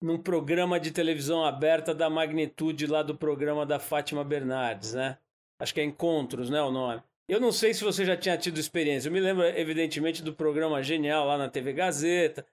num 0.00 0.18
programa 0.18 0.78
de 0.78 0.90
televisão 0.90 1.44
aberta 1.44 1.94
da 1.94 2.08
magnitude 2.08 2.86
lá 2.86 3.02
do 3.02 3.16
programa 3.16 3.66
da 3.66 3.78
Fátima 3.78 4.24
Bernardes, 4.24 4.94
né? 4.94 5.18
Acho 5.60 5.74
que 5.74 5.80
é 5.80 5.84
Encontros, 5.84 6.50
né, 6.50 6.62
o 6.62 6.70
nome. 6.70 7.02
Eu 7.28 7.40
não 7.40 7.52
sei 7.52 7.74
se 7.74 7.84
você 7.84 8.04
já 8.04 8.16
tinha 8.16 8.38
tido 8.38 8.58
experiência. 8.58 9.08
Eu 9.08 9.12
me 9.12 9.20
lembro, 9.20 9.44
evidentemente, 9.44 10.22
do 10.22 10.32
programa 10.32 10.82
genial 10.82 11.26
lá 11.26 11.36
na 11.36 11.48
TV 11.48 11.72
Gazeta, 11.72 12.46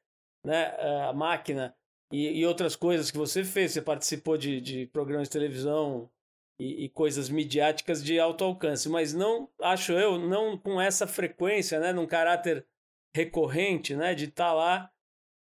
né? 0.43 0.75
A 1.07 1.13
Máquina 1.13 1.73
e, 2.11 2.39
e 2.39 2.45
outras 2.45 2.75
coisas 2.75 3.09
que 3.09 3.17
você 3.17 3.43
fez. 3.43 3.71
Você 3.71 3.81
participou 3.81 4.37
de, 4.37 4.59
de 4.59 4.87
programas 4.87 5.27
de 5.27 5.31
televisão 5.31 6.09
e, 6.59 6.85
e, 6.85 6.89
coisas 6.89 7.29
midiáticas 7.29 8.03
de 8.03 8.19
alto 8.19 8.43
alcance, 8.43 8.89
mas 8.89 9.13
não, 9.13 9.49
acho 9.61 9.91
eu, 9.93 10.17
não 10.17 10.57
com 10.57 10.79
essa 10.79 11.07
frequência, 11.07 11.79
né? 11.79 11.93
Num 11.93 12.07
caráter 12.07 12.65
recorrente, 13.15 13.95
né? 13.95 14.13
De 14.13 14.25
estar 14.25 14.47
tá 14.47 14.53
lá 14.53 14.91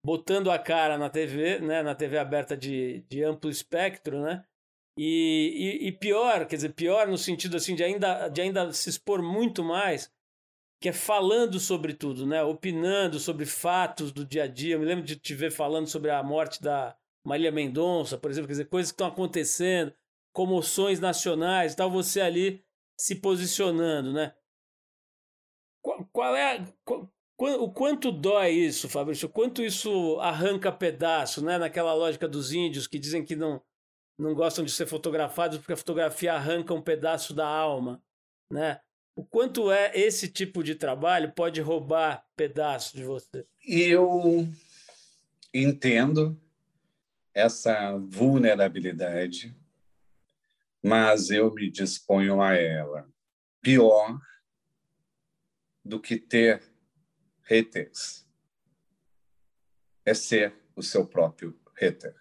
botando 0.03 0.49
a 0.49 0.57
cara 0.57 0.97
na 0.97 1.09
TV, 1.09 1.59
né, 1.59 1.83
na 1.83 1.95
TV 1.95 2.17
aberta 2.17 2.55
de, 2.55 3.01
de 3.09 3.23
amplo 3.23 3.49
espectro, 3.49 4.21
né? 4.21 4.45
E, 4.97 5.79
e, 5.83 5.87
e, 5.87 5.91
pior, 5.93 6.45
quer 6.45 6.57
dizer, 6.57 6.73
pior 6.73 7.07
no 7.07 7.17
sentido 7.17 7.55
assim 7.55 7.73
de 7.73 7.83
ainda, 7.83 8.27
de 8.27 8.41
ainda 8.41 8.71
se 8.73 8.89
expor 8.89 9.21
muito 9.21 9.63
mais, 9.63 10.11
que 10.81 10.89
é 10.89 10.93
falando 10.93 11.59
sobre 11.59 11.93
tudo, 11.93 12.25
né? 12.25 12.43
Opinando 12.43 13.19
sobre 13.19 13.45
fatos 13.45 14.11
do 14.11 14.25
dia 14.25 14.43
a 14.43 14.47
dia. 14.47 14.75
Eu 14.75 14.79
me 14.79 14.85
lembro 14.85 15.05
de 15.05 15.15
te 15.15 15.33
ver 15.33 15.51
falando 15.51 15.87
sobre 15.87 16.11
a 16.11 16.21
morte 16.21 16.61
da 16.61 16.97
Maria 17.25 17.51
Mendonça, 17.51 18.17
por 18.17 18.31
exemplo, 18.31 18.47
quer 18.47 18.53
dizer, 18.53 18.65
coisas 18.65 18.91
que 18.91 18.95
estão 18.95 19.07
acontecendo, 19.07 19.93
comoções 20.33 20.99
nacionais, 20.99 21.75
tal, 21.75 21.89
você 21.89 22.21
ali 22.21 22.63
se 22.97 23.15
posicionando, 23.15 24.11
né? 24.11 24.33
Qual, 25.81 26.05
qual 26.11 26.35
é 26.35 26.65
qual, 26.83 27.09
o 27.39 27.71
quanto 27.71 28.11
dói 28.11 28.51
isso, 28.51 28.89
Fabrício? 28.89 29.27
O 29.27 29.31
quanto 29.31 29.63
isso 29.63 30.19
arranca 30.19 30.71
pedaço, 30.71 31.43
né? 31.43 31.57
Naquela 31.57 31.93
lógica 31.93 32.27
dos 32.27 32.51
índios 32.51 32.85
que 32.85 32.99
dizem 32.99 33.23
que 33.23 33.35
não, 33.35 33.61
não 34.17 34.33
gostam 34.33 34.65
de 34.65 34.71
ser 34.71 34.85
fotografados 34.85 35.57
porque 35.57 35.73
a 35.73 35.77
fotografia 35.77 36.33
arranca 36.33 36.73
um 36.73 36.81
pedaço 36.81 37.33
da 37.33 37.47
alma, 37.47 38.03
né? 38.51 38.81
O 39.15 39.23
quanto 39.23 39.71
é 39.71 39.91
esse 39.97 40.29
tipo 40.29 40.63
de 40.63 40.75
trabalho 40.75 41.33
pode 41.33 41.59
roubar 41.61 42.25
pedaço 42.35 42.95
de 42.95 43.03
você? 43.03 43.45
Eu 43.65 44.47
entendo 45.53 46.39
essa 47.33 47.97
vulnerabilidade, 47.97 49.55
mas 50.83 51.29
eu 51.29 51.53
me 51.53 51.69
disponho 51.69 52.41
a 52.41 52.53
ela. 52.53 53.07
Pior 53.61 54.19
do 55.83 55.99
que 55.99 56.17
ter 56.17 56.68
haters 57.49 58.27
é 60.05 60.13
ser 60.13 60.55
o 60.75 60.83
seu 60.83 61.07
próprio 61.07 61.59
hater. 61.75 62.15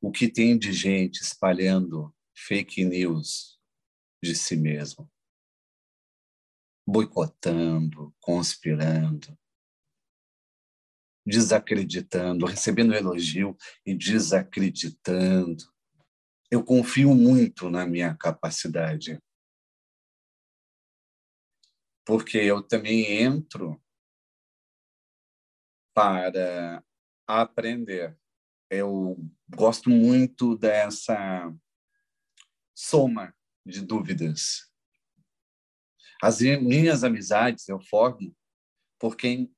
O 0.00 0.12
que 0.12 0.30
tem 0.30 0.56
de 0.56 0.72
gente 0.72 1.20
espalhando 1.20 2.14
fake 2.32 2.84
news 2.84 3.60
de 4.22 4.36
si 4.36 4.56
mesmo, 4.56 5.10
boicotando, 6.86 8.14
conspirando, 8.20 9.36
desacreditando, 11.26 12.46
recebendo 12.46 12.94
elogio 12.94 13.56
e 13.84 13.96
desacreditando. 13.96 15.64
Eu 16.48 16.64
confio 16.64 17.14
muito 17.16 17.68
na 17.68 17.84
minha 17.84 18.16
capacidade. 18.16 19.20
Porque 22.04 22.38
eu 22.38 22.62
também 22.62 23.22
entro 23.22 23.80
para 25.94 26.82
aprender. 27.26 28.16
Eu 28.70 29.16
gosto 29.54 29.90
muito 29.90 30.56
dessa 30.56 31.52
soma 32.74 33.34
de 33.66 33.80
dúvidas. 33.80 34.70
As 36.22 36.40
minhas 36.40 37.04
amizades 37.04 37.68
eu 37.68 37.80
formo 37.80 38.34
por 38.98 39.16
quem 39.16 39.54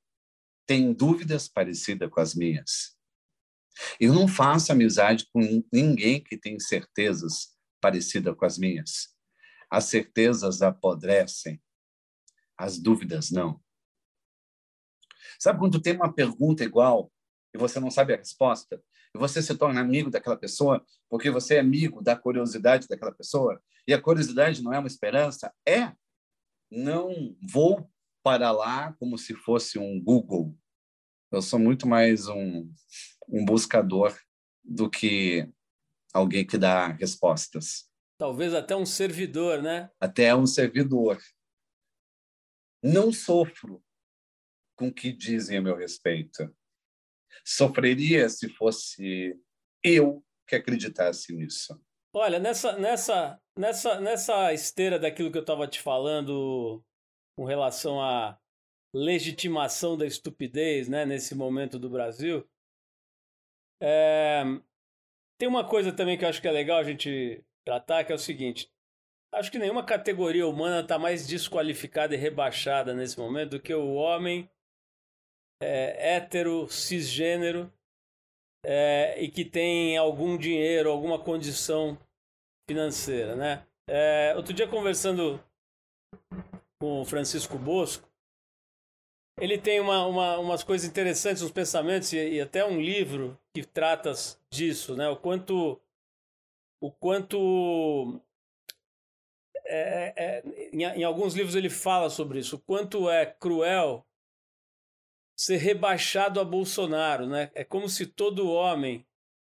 tem 0.65 0.91
dúvidas 0.91 1.47
parecidas 1.47 2.09
com 2.09 2.19
as 2.19 2.33
minhas. 2.33 2.95
Eu 3.99 4.13
não 4.13 4.27
faço 4.27 4.71
amizade 4.71 5.27
com 5.31 5.63
ninguém 5.71 6.23
que 6.23 6.37
tem 6.37 6.59
certezas 6.59 7.55
parecidas 7.79 8.35
com 8.35 8.45
as 8.45 8.57
minhas. 8.57 9.13
As 9.69 9.85
certezas 9.85 10.61
apodrecem, 10.61 11.61
as 12.57 12.79
dúvidas 12.79 13.31
não. 13.31 13.61
Sabe 15.39 15.59
quando 15.59 15.81
tem 15.81 15.95
uma 15.95 16.13
pergunta 16.13 16.63
igual 16.63 17.11
e 17.53 17.57
você 17.57 17.79
não 17.79 17.91
sabe 17.91 18.13
a 18.13 18.17
resposta? 18.17 18.81
E 19.13 19.17
você 19.17 19.41
se 19.41 19.55
torna 19.55 19.79
amigo 19.81 20.09
daquela 20.09 20.37
pessoa 20.37 20.83
porque 21.09 21.29
você 21.29 21.55
é 21.55 21.59
amigo 21.59 22.01
da 22.01 22.15
curiosidade 22.15 22.87
daquela 22.87 23.13
pessoa? 23.13 23.61
E 23.87 23.93
a 23.93 24.01
curiosidade 24.01 24.63
não 24.63 24.73
é 24.73 24.79
uma 24.79 24.87
esperança? 24.87 25.53
É. 25.65 25.93
Não 26.71 27.35
vou 27.41 27.89
para 28.23 28.51
lá 28.51 28.93
como 28.93 29.17
se 29.17 29.35
fosse 29.35 29.77
um 29.77 30.01
Google. 30.01 30.57
Eu 31.31 31.41
sou 31.41 31.59
muito 31.59 31.87
mais 31.87 32.27
um, 32.27 32.69
um 33.29 33.45
buscador 33.45 34.17
do 34.63 34.89
que 34.89 35.47
alguém 36.11 36.45
que 36.45 36.57
dá 36.57 36.87
respostas. 36.87 37.87
Talvez 38.17 38.53
até 38.53 38.75
um 38.75 38.85
servidor, 38.85 39.61
né? 39.61 39.91
Até 39.99 40.35
um 40.35 40.47
servidor. 40.47 41.21
Não 42.81 43.11
sofro 43.11 43.83
com 44.75 44.87
o 44.87 44.93
que 44.93 45.11
dizem 45.11 45.57
a 45.57 45.61
meu 45.61 45.75
respeito. 45.75 46.53
Sofreria 47.43 48.29
se 48.29 48.49
fosse 48.49 49.37
eu 49.83 50.23
que 50.47 50.55
acreditasse 50.55 51.33
nisso. 51.33 51.79
Olha, 52.13 52.39
nessa, 52.39 52.77
nessa, 52.77 53.39
nessa, 53.57 53.99
nessa 53.99 54.53
esteira 54.53 54.97
daquilo 54.97 55.31
que 55.31 55.37
eu 55.37 55.41
estava 55.41 55.67
te 55.67 55.81
falando 55.81 56.83
com 57.35 57.43
relação 57.43 58.01
à 58.01 58.39
legitimação 58.93 59.97
da 59.97 60.05
estupidez 60.05 60.87
né, 60.87 61.05
nesse 61.05 61.35
momento 61.35 61.77
do 61.77 61.89
Brasil, 61.89 62.47
é, 63.81 64.43
tem 65.37 65.49
uma 65.49 65.67
coisa 65.67 65.91
também 65.91 66.17
que 66.17 66.23
eu 66.23 66.29
acho 66.29 66.41
que 66.41 66.47
é 66.47 66.51
legal 66.51 66.77
a 66.77 66.83
gente 66.83 67.43
tratar, 67.65 68.05
que 68.05 68.11
é 68.11 68.15
o 68.15 68.19
seguinte. 68.19 68.71
Acho 69.33 69.51
que 69.51 69.59
nenhuma 69.59 69.83
categoria 69.83 70.47
humana 70.47 70.79
está 70.79 70.97
mais 70.97 71.27
desqualificada 71.27 72.15
e 72.15 72.17
rebaixada 72.17 72.93
nesse 72.93 73.19
momento 73.19 73.51
do 73.51 73.59
que 73.59 73.73
o 73.73 73.93
homem 73.95 74.49
é, 75.65 76.15
hétero, 76.15 76.67
cisgênero, 76.69 77.71
é, 78.63 79.15
e 79.21 79.29
que 79.29 79.43
tem 79.43 79.97
algum 79.97 80.37
dinheiro, 80.37 80.91
alguma 80.91 81.19
condição 81.19 81.97
financeira, 82.69 83.35
né? 83.35 83.65
É, 83.87 84.33
outro 84.35 84.53
dia 84.53 84.67
conversando 84.67 85.43
com 86.79 87.01
o 87.01 87.05
Francisco 87.05 87.57
Bosco, 87.57 88.07
ele 89.39 89.57
tem 89.57 89.79
uma, 89.79 90.05
uma, 90.05 90.39
umas 90.39 90.63
coisas 90.63 90.87
interessantes, 90.87 91.43
uns 91.43 91.51
pensamentos 91.51 92.11
e, 92.13 92.17
e, 92.17 92.41
até 92.41 92.65
um 92.65 92.79
livro 92.79 93.37
que 93.53 93.63
trata 93.63 94.11
disso, 94.49 94.95
né? 94.95 95.09
O 95.09 95.17
quanto, 95.17 95.79
o 96.81 96.91
quanto 96.91 98.19
é, 99.65 100.13
é, 100.15 100.43
em, 100.71 100.83
em, 100.83 101.03
alguns 101.03 101.33
livros 101.35 101.55
ele 101.55 101.69
fala 101.69 102.09
sobre 102.09 102.39
isso, 102.39 102.55
o 102.55 102.59
quanto 102.59 103.09
é 103.09 103.25
cruel 103.25 104.05
ser 105.35 105.57
rebaixado 105.57 106.39
a 106.39 106.45
Bolsonaro, 106.45 107.27
né? 107.27 107.51
É 107.53 107.63
como 107.63 107.89
se 107.89 108.05
todo 108.05 108.49
homem 108.49 109.05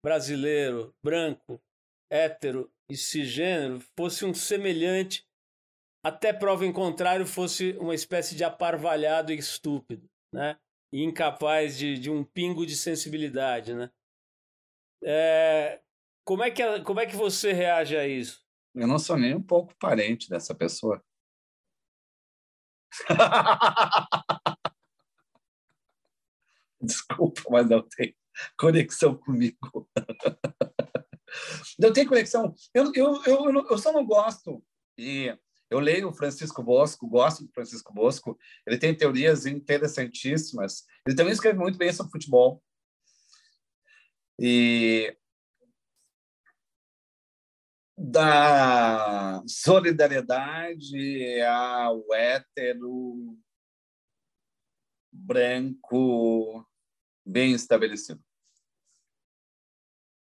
brasileiro, 0.03 0.95
branco, 1.03 1.61
hétero 2.11 2.71
e 2.89 2.95
cisgênero 2.95 3.79
fosse 3.97 4.25
um 4.25 4.33
semelhante, 4.33 5.27
até 6.03 6.31
prova 6.31 6.65
em 6.65 6.71
contrário, 6.71 7.25
fosse 7.25 7.73
uma 7.73 7.93
espécie 7.93 8.35
de 8.35 8.43
aparvalhado 8.43 9.31
e 9.31 9.37
estúpido, 9.37 10.09
né? 10.33 10.57
E 10.91 11.03
incapaz 11.03 11.77
de, 11.77 11.99
de 11.99 12.09
um 12.09 12.23
pingo 12.23 12.65
de 12.65 12.75
sensibilidade, 12.75 13.73
né? 13.73 13.91
É, 15.03 15.81
como, 16.25 16.43
é 16.43 16.49
que, 16.49 16.81
como 16.81 16.99
é 16.99 17.05
que 17.05 17.15
você 17.15 17.51
reage 17.53 17.95
a 17.95 18.07
isso? 18.07 18.43
Eu 18.73 18.87
não 18.87 18.97
sou 18.97 19.17
nem 19.17 19.35
um 19.35 19.43
pouco 19.43 19.75
parente 19.77 20.29
dessa 20.29 20.55
pessoa. 20.55 21.03
Desculpa, 26.81 27.41
mas 27.49 27.69
não 27.69 27.81
tem 27.81 28.15
conexão 28.57 29.15
comigo. 29.15 29.89
Não 31.77 31.91
tem 31.91 32.07
conexão. 32.07 32.55
Eu, 32.73 32.91
eu, 32.95 33.21
eu, 33.25 33.67
eu 33.69 33.77
só 33.77 33.91
não 33.91 34.03
gosto. 34.03 34.63
E 34.97 35.37
eu 35.69 35.79
leio 35.79 36.13
Francisco 36.13 36.63
Bosco, 36.63 37.07
gosto 37.07 37.45
do 37.45 37.51
Francisco 37.51 37.93
Bosco. 37.93 38.37
Ele 38.65 38.77
tem 38.77 38.95
teorias 38.95 39.45
interessantíssimas. 39.45 40.85
Ele 41.05 41.15
também 41.15 41.33
escreve 41.33 41.59
muito 41.59 41.77
bem 41.77 41.91
sobre 41.91 42.11
futebol. 42.11 42.63
E 44.39 45.15
da 47.97 49.43
solidariedade 49.47 51.41
ao 51.41 52.13
hétero 52.13 53.35
branco 55.17 56.65
bem 57.25 57.53
estabelecido. 57.53 58.23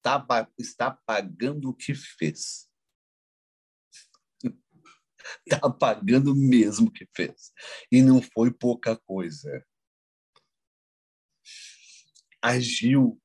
Tá, 0.02 0.24
está 0.58 0.90
pagando 0.90 1.70
o 1.70 1.74
que 1.74 1.94
fez. 1.94 2.70
Está 5.46 5.70
pagando 5.72 6.34
mesmo 6.34 6.88
o 6.88 6.92
que 6.92 7.08
fez. 7.16 7.52
E 7.90 8.02
não 8.02 8.20
foi 8.20 8.52
pouca 8.52 8.96
coisa. 8.96 9.66
Agiu 12.42 13.20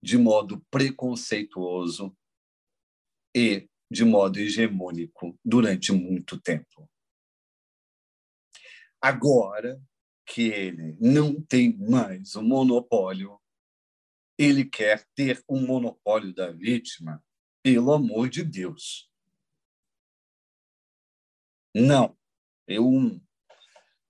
de 0.00 0.16
modo 0.16 0.64
preconceituoso 0.70 2.16
e 3.34 3.68
de 3.90 4.04
modo 4.04 4.38
hegemônico 4.38 5.36
durante 5.44 5.90
muito 5.90 6.40
tempo. 6.40 6.88
Agora 9.00 9.80
que 10.28 10.50
ele 10.50 10.96
não 11.00 11.40
tem 11.40 11.74
mais 11.78 12.34
o 12.34 12.42
monopólio, 12.42 13.40
ele 14.36 14.64
quer 14.64 15.08
ter 15.14 15.42
um 15.48 15.66
monopólio 15.66 16.34
da 16.34 16.52
vítima, 16.52 17.24
pelo 17.62 17.92
amor 17.92 18.28
de 18.28 18.44
Deus. 18.44 19.10
Não, 21.74 22.16
eu, 22.66 22.84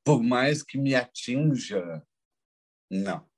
por 0.04 0.22
mais 0.22 0.62
que 0.62 0.76
me 0.76 0.94
atinja, 0.94 2.04
não. 2.90 3.30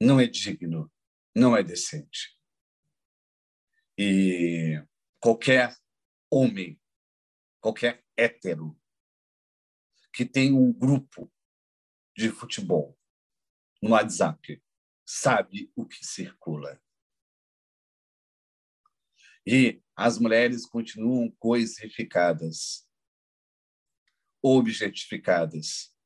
Não 0.00 0.18
é 0.18 0.26
digno, 0.26 0.90
não 1.36 1.54
é 1.54 1.62
decente. 1.62 2.36
E 3.98 4.82
qualquer 5.20 5.76
homem, 6.30 6.80
qualquer 7.60 8.02
hétero 8.16 8.79
que 10.20 10.26
tem 10.26 10.52
um 10.52 10.70
grupo 10.70 11.32
de 12.14 12.30
futebol 12.30 12.94
no 13.80 13.92
WhatsApp 13.92 14.62
sabe 15.02 15.72
o 15.74 15.86
que 15.86 16.04
circula. 16.04 16.78
E 19.46 19.82
as 19.96 20.18
mulheres 20.18 20.66
continuam 20.66 21.30
coisificadas, 21.38 22.86
objetificadas. 24.42 25.96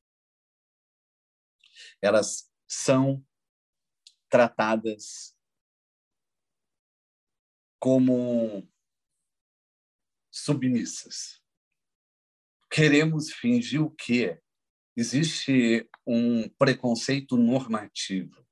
Elas 2.00 2.48
são 2.68 3.26
tratadas 4.30 5.36
como 7.80 8.72
submissas 10.30 11.43
queremos 12.74 13.32
fingir 13.32 13.80
o 13.80 13.88
quê? 13.88 14.40
Existe 14.96 15.88
um 16.04 16.48
preconceito 16.58 17.36
normativo, 17.36 18.44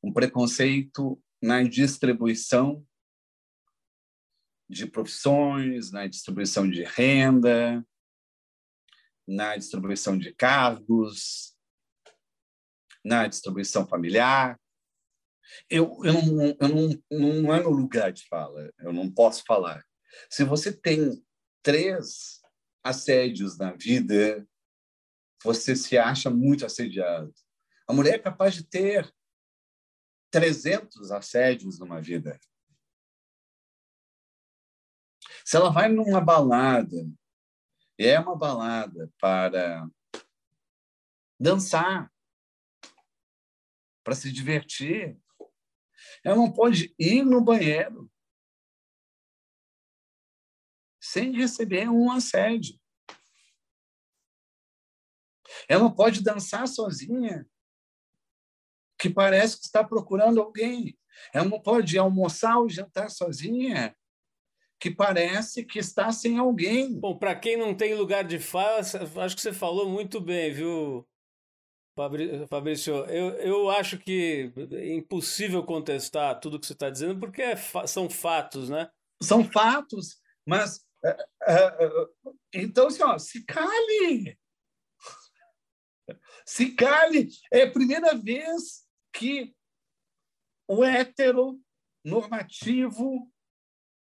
um 0.00 0.12
preconceito 0.12 1.20
na 1.42 1.64
distribuição 1.64 2.86
de 4.70 4.86
profissões, 4.86 5.90
na 5.90 6.06
distribuição 6.06 6.70
de 6.70 6.84
renda, 6.84 7.84
na 9.26 9.56
distribuição 9.56 10.16
de 10.16 10.32
cargos, 10.32 11.56
na 13.04 13.26
distribuição 13.26 13.88
familiar. 13.88 14.60
Eu, 15.68 15.98
eu, 16.04 16.12
não, 16.12 16.56
eu 16.60 16.68
não, 16.68 17.42
não 17.42 17.54
é 17.54 17.58
meu 17.58 17.70
lugar 17.70 18.12
de 18.12 18.24
fala, 18.28 18.72
eu 18.78 18.92
não 18.92 19.12
posso 19.12 19.42
falar. 19.44 19.84
Se 20.30 20.44
você 20.44 20.72
tem 20.72 21.20
três 21.64 22.42
assédios 22.82 23.56
na 23.56 23.72
vida, 23.72 24.46
você 25.42 25.74
se 25.74 25.96
acha 25.96 26.28
muito 26.28 26.64
assediado. 26.64 27.34
A 27.88 27.92
mulher 27.92 28.14
é 28.14 28.18
capaz 28.18 28.54
de 28.54 28.64
ter 28.64 29.12
300 30.30 31.10
assédios 31.10 31.78
numa 31.78 32.00
vida. 32.00 32.38
Se 35.44 35.56
ela 35.56 35.70
vai 35.70 35.88
numa 35.88 36.20
balada, 36.20 37.10
e 37.98 38.06
é 38.06 38.20
uma 38.20 38.36
balada 38.36 39.10
para 39.18 39.88
dançar, 41.40 42.12
para 44.02 44.14
se 44.14 44.30
divertir, 44.30 45.18
ela 46.22 46.36
não 46.36 46.52
pode 46.52 46.94
ir 46.98 47.24
no 47.24 47.40
banheiro 47.40 48.10
sem 51.14 51.30
receber 51.30 51.88
um 51.88 52.10
assédio. 52.10 52.76
Ela 55.68 55.84
não 55.84 55.94
pode 55.94 56.24
dançar 56.24 56.66
sozinha, 56.66 57.46
que 58.98 59.08
parece 59.08 59.58
que 59.58 59.64
está 59.64 59.84
procurando 59.84 60.40
alguém. 60.40 60.98
Ela 61.32 61.48
não 61.48 61.60
pode 61.60 61.96
almoçar 61.96 62.58
ou 62.58 62.68
jantar 62.68 63.10
sozinha, 63.10 63.96
que 64.80 64.90
parece 64.90 65.64
que 65.64 65.78
está 65.78 66.10
sem 66.10 66.36
alguém. 66.36 66.98
Bom, 66.98 67.16
para 67.16 67.36
quem 67.36 67.56
não 67.56 67.76
tem 67.76 67.94
lugar 67.94 68.24
de 68.24 68.40
fala, 68.40 68.80
acho 68.80 69.36
que 69.36 69.42
você 69.42 69.52
falou 69.52 69.88
muito 69.88 70.20
bem, 70.20 70.52
viu, 70.52 71.06
Fabrício? 72.50 72.92
Eu, 73.06 73.30
eu 73.36 73.70
acho 73.70 73.98
que 73.98 74.52
é 74.72 74.94
impossível 74.94 75.62
contestar 75.62 76.40
tudo 76.40 76.58
que 76.58 76.66
você 76.66 76.72
está 76.72 76.90
dizendo, 76.90 77.20
porque 77.20 77.40
é, 77.40 77.54
são 77.86 78.10
fatos, 78.10 78.68
né? 78.68 78.90
São 79.22 79.44
fatos, 79.44 80.20
mas 80.44 80.83
então, 82.52 82.86
assim, 82.86 83.02
ó, 83.02 83.18
se 83.18 83.44
cale! 83.44 84.38
Se 86.46 86.74
cale! 86.74 87.28
É 87.52 87.62
a 87.62 87.72
primeira 87.72 88.14
vez 88.14 88.86
que 89.12 89.54
o 90.68 90.84
hétero 90.84 91.60
normativo 92.04 93.30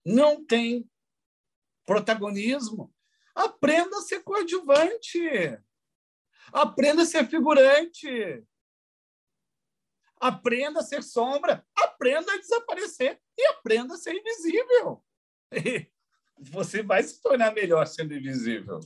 não 0.05 0.45
tem 0.45 0.89
protagonismo. 1.85 2.95
Aprenda 3.35 3.99
a 3.99 4.03
ser 4.03 4.23
coadjuvante. 4.23 5.21
Aprenda 6.53 7.03
a 7.03 7.07
ser 7.07 7.29
figurante. 7.29 8.45
Aprenda 10.17 10.81
a 10.81 10.85
ser 10.85 11.03
sombra. 11.03 11.67
Aprenda 11.75 12.33
a 12.33 12.39
desaparecer. 12.39 13.21
E 13.37 13.47
aprenda 13.49 13.95
a 13.95 13.99
ser 13.99 14.15
invisível. 14.15 15.05
você 16.51 16.83
vai 16.83 17.03
se 17.03 17.21
tornar 17.21 17.53
melhor 17.53 17.87
sendo 17.87 18.15
invisível, 18.15 18.81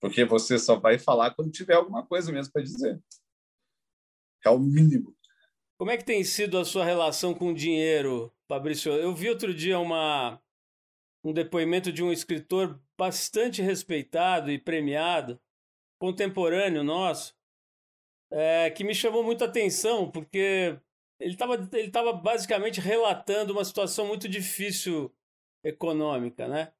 porque 0.00 0.24
você 0.24 0.58
só 0.58 0.78
vai 0.78 0.98
falar 0.98 1.34
quando 1.34 1.50
tiver 1.50 1.74
alguma 1.74 2.06
coisa 2.06 2.32
mesmo 2.32 2.52
para 2.52 2.62
dizer. 2.62 3.02
É 4.44 4.50
o 4.50 4.58
mínimo. 4.58 5.14
Como 5.78 5.90
é 5.90 5.96
que 5.96 6.04
tem 6.04 6.24
sido 6.24 6.58
a 6.58 6.64
sua 6.64 6.84
relação 6.84 7.34
com 7.34 7.50
o 7.50 7.54
dinheiro, 7.54 8.32
Fabrício? 8.48 8.92
Eu 8.92 9.14
vi 9.14 9.28
outro 9.28 9.54
dia 9.54 9.78
uma, 9.78 10.40
um 11.24 11.32
depoimento 11.32 11.92
de 11.92 12.02
um 12.02 12.12
escritor 12.12 12.80
bastante 12.96 13.62
respeitado 13.62 14.50
e 14.50 14.58
premiado, 14.58 15.40
contemporâneo 16.00 16.82
nosso, 16.82 17.34
é, 18.30 18.70
que 18.70 18.84
me 18.84 18.94
chamou 18.94 19.22
muita 19.22 19.44
atenção, 19.44 20.10
porque 20.10 20.78
ele 21.20 21.32
estava 21.32 21.54
ele 21.72 21.90
tava 21.90 22.12
basicamente 22.12 22.80
relatando 22.80 23.52
uma 23.52 23.64
situação 23.64 24.06
muito 24.06 24.28
difícil 24.28 25.12
econômica, 25.64 26.46
né? 26.46 26.72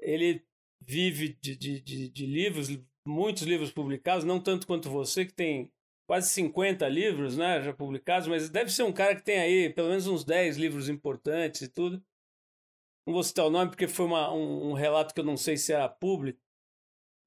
Ele 0.00 0.44
vive 0.80 1.36
de, 1.40 1.56
de, 1.56 1.80
de, 1.80 2.08
de 2.08 2.26
livros, 2.26 2.68
muitos 3.06 3.42
livros 3.42 3.72
publicados, 3.72 4.24
não 4.24 4.40
tanto 4.40 4.66
quanto 4.66 4.90
você, 4.90 5.24
que 5.24 5.32
tem 5.32 5.72
quase 6.06 6.28
50 6.30 6.86
livros 6.88 7.36
né, 7.36 7.62
já 7.62 7.72
publicados, 7.72 8.28
mas 8.28 8.50
deve 8.50 8.70
ser 8.70 8.82
um 8.82 8.92
cara 8.92 9.16
que 9.16 9.22
tem 9.22 9.38
aí 9.38 9.70
pelo 9.70 9.88
menos 9.88 10.06
uns 10.06 10.24
10 10.24 10.56
livros 10.56 10.88
importantes 10.88 11.62
e 11.62 11.68
tudo. 11.68 12.02
Não 13.06 13.14
vou 13.14 13.22
citar 13.22 13.46
o 13.46 13.50
nome 13.50 13.70
porque 13.70 13.88
foi 13.88 14.06
uma, 14.06 14.32
um, 14.32 14.70
um 14.70 14.72
relato 14.72 15.14
que 15.14 15.20
eu 15.20 15.24
não 15.24 15.36
sei 15.36 15.56
se 15.56 15.72
era 15.72 15.88
público. 15.88 16.40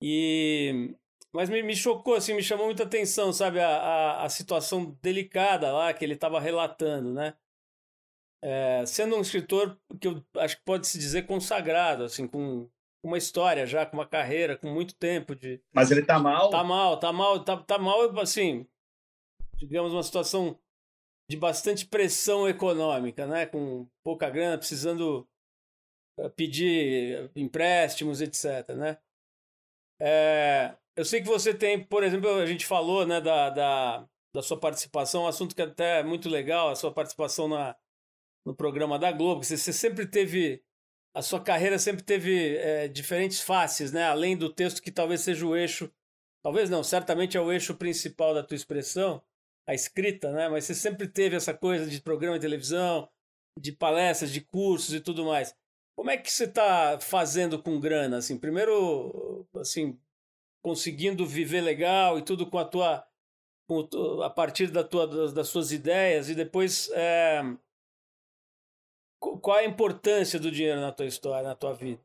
E 0.02 0.96
mas 1.34 1.50
me, 1.50 1.62
me 1.62 1.76
chocou, 1.76 2.16
assim, 2.16 2.34
me 2.34 2.42
chamou 2.42 2.66
muita 2.66 2.84
atenção, 2.84 3.32
sabe, 3.32 3.60
a, 3.60 3.68
a, 3.68 4.26
a 4.26 4.30
situação 4.30 4.98
delicada 5.02 5.72
lá 5.72 5.94
que 5.94 6.04
ele 6.04 6.14
estava 6.14 6.40
relatando, 6.40 7.14
né? 7.14 7.36
É, 8.42 8.86
sendo 8.86 9.16
um 9.16 9.22
escritor 9.22 9.80
que 10.00 10.08
eu 10.08 10.24
acho 10.38 10.58
que 10.58 10.64
pode 10.64 10.88
se 10.88 11.00
dizer 11.00 11.26
consagrado, 11.26 12.04
assim, 12.04 12.28
com 12.28 12.70
uma 13.04 13.18
história 13.18 13.66
já, 13.66 13.86
com 13.86 13.98
uma 13.98 14.08
carreira, 14.08 14.58
com 14.58 14.68
muito 14.70 14.96
tempo 14.96 15.36
de. 15.36 15.62
Mas 15.74 15.92
ele 15.92 16.04
tá 16.04 16.20
mal? 16.20 16.50
Tá 16.50 16.64
mal, 16.64 17.00
tá 17.00 17.14
mal, 17.14 17.44
tá, 17.44 17.58
tá 17.58 17.78
mal, 17.78 18.20
assim, 18.20 18.68
digamos, 19.56 19.94
uma 19.94 20.04
situação 20.04 20.60
de 21.30 21.38
bastante 21.38 21.86
pressão 21.86 22.48
econômica, 22.48 23.26
né? 23.26 23.46
Com 23.46 23.88
pouca 24.04 24.30
grana, 24.30 24.58
precisando 24.58 25.28
eh, 26.20 26.30
pedir 26.30 27.32
empréstimos, 27.36 28.22
etc, 28.22 28.70
né? 28.76 28.98
É, 30.00 30.76
eu 30.96 31.04
sei 31.04 31.22
que 31.22 31.28
você 31.28 31.54
tem, 31.54 31.84
por 31.84 32.04
exemplo, 32.04 32.30
a 32.30 32.46
gente 32.46 32.66
falou, 32.66 33.06
né, 33.06 33.20
da, 33.20 33.50
da, 33.50 34.10
da 34.34 34.42
sua 34.44 34.60
participação, 34.60 35.24
um 35.24 35.28
assunto 35.28 35.56
que 35.56 35.62
é 35.62 35.66
até 35.66 36.00
é 36.00 36.04
muito 36.04 36.30
legal, 36.30 36.70
a 36.70 36.76
sua 36.76 36.92
participação 36.94 37.48
na, 37.48 37.76
no 38.48 38.56
programa 38.56 38.98
da 38.98 39.12
Globo, 39.12 39.44
você, 39.44 39.58
você 39.58 39.74
sempre 39.74 40.06
teve 40.06 40.64
a 41.14 41.22
sua 41.22 41.42
carreira 41.42 41.78
sempre 41.78 42.04
teve 42.04 42.56
é, 42.58 42.88
diferentes 42.88 43.42
faces, 43.42 43.92
né? 43.92 44.06
Além 44.06 44.38
do 44.38 44.54
texto 44.54 44.82
que 44.82 44.92
talvez 44.92 45.22
seja 45.22 45.46
o 45.46 45.56
eixo, 45.56 45.92
talvez 46.44 46.70
não, 46.70 46.82
certamente 46.84 47.36
é 47.36 47.42
o 47.42 47.52
eixo 47.52 47.76
principal 47.76 48.34
da 48.34 48.44
tua 48.44 48.56
expressão, 48.56 49.22
a 49.68 49.74
escrita, 49.74 50.32
né? 50.32 50.48
Mas 50.48 50.64
você 50.64 50.76
sempre 50.76 51.08
teve 51.08 51.36
essa 51.36 51.54
coisa 51.54 51.88
de 51.88 52.00
programa 52.00 52.38
de 52.38 52.46
televisão, 52.46 53.10
de 53.60 53.72
palestras, 53.72 54.32
de 54.32 54.42
cursos 54.42 54.94
e 54.94 55.02
tudo 55.02 55.26
mais. 55.26 55.54
Como 55.98 56.12
é 56.12 56.18
que 56.18 56.32
você 56.32 56.46
está 56.46 57.00
fazendo 57.02 57.62
com 57.62 57.80
grana? 57.80 58.18
Assim, 58.18 58.38
primeiro, 58.38 59.46
assim, 59.56 60.00
conseguindo 60.64 61.26
viver 61.26 61.62
legal 61.62 62.18
e 62.20 62.22
tudo 62.22 62.48
com 62.48 62.60
a 62.60 62.66
tua, 62.66 63.04
com 63.68 64.22
a 64.22 64.30
partir 64.30 64.68
da 64.68 64.84
tua, 64.84 65.08
das, 65.08 65.34
das 65.34 65.50
suas 65.50 65.72
ideias 65.72 66.30
e 66.30 66.36
depois 66.36 66.90
é, 66.94 67.42
qual 69.20 69.58
a 69.58 69.66
importância 69.66 70.40
do 70.40 70.52
dinheiro 70.52 70.82
na 70.82 70.92
tua 70.92 71.06
história, 71.06 71.48
na 71.48 71.56
tua 71.56 71.74
vida? 71.74 72.02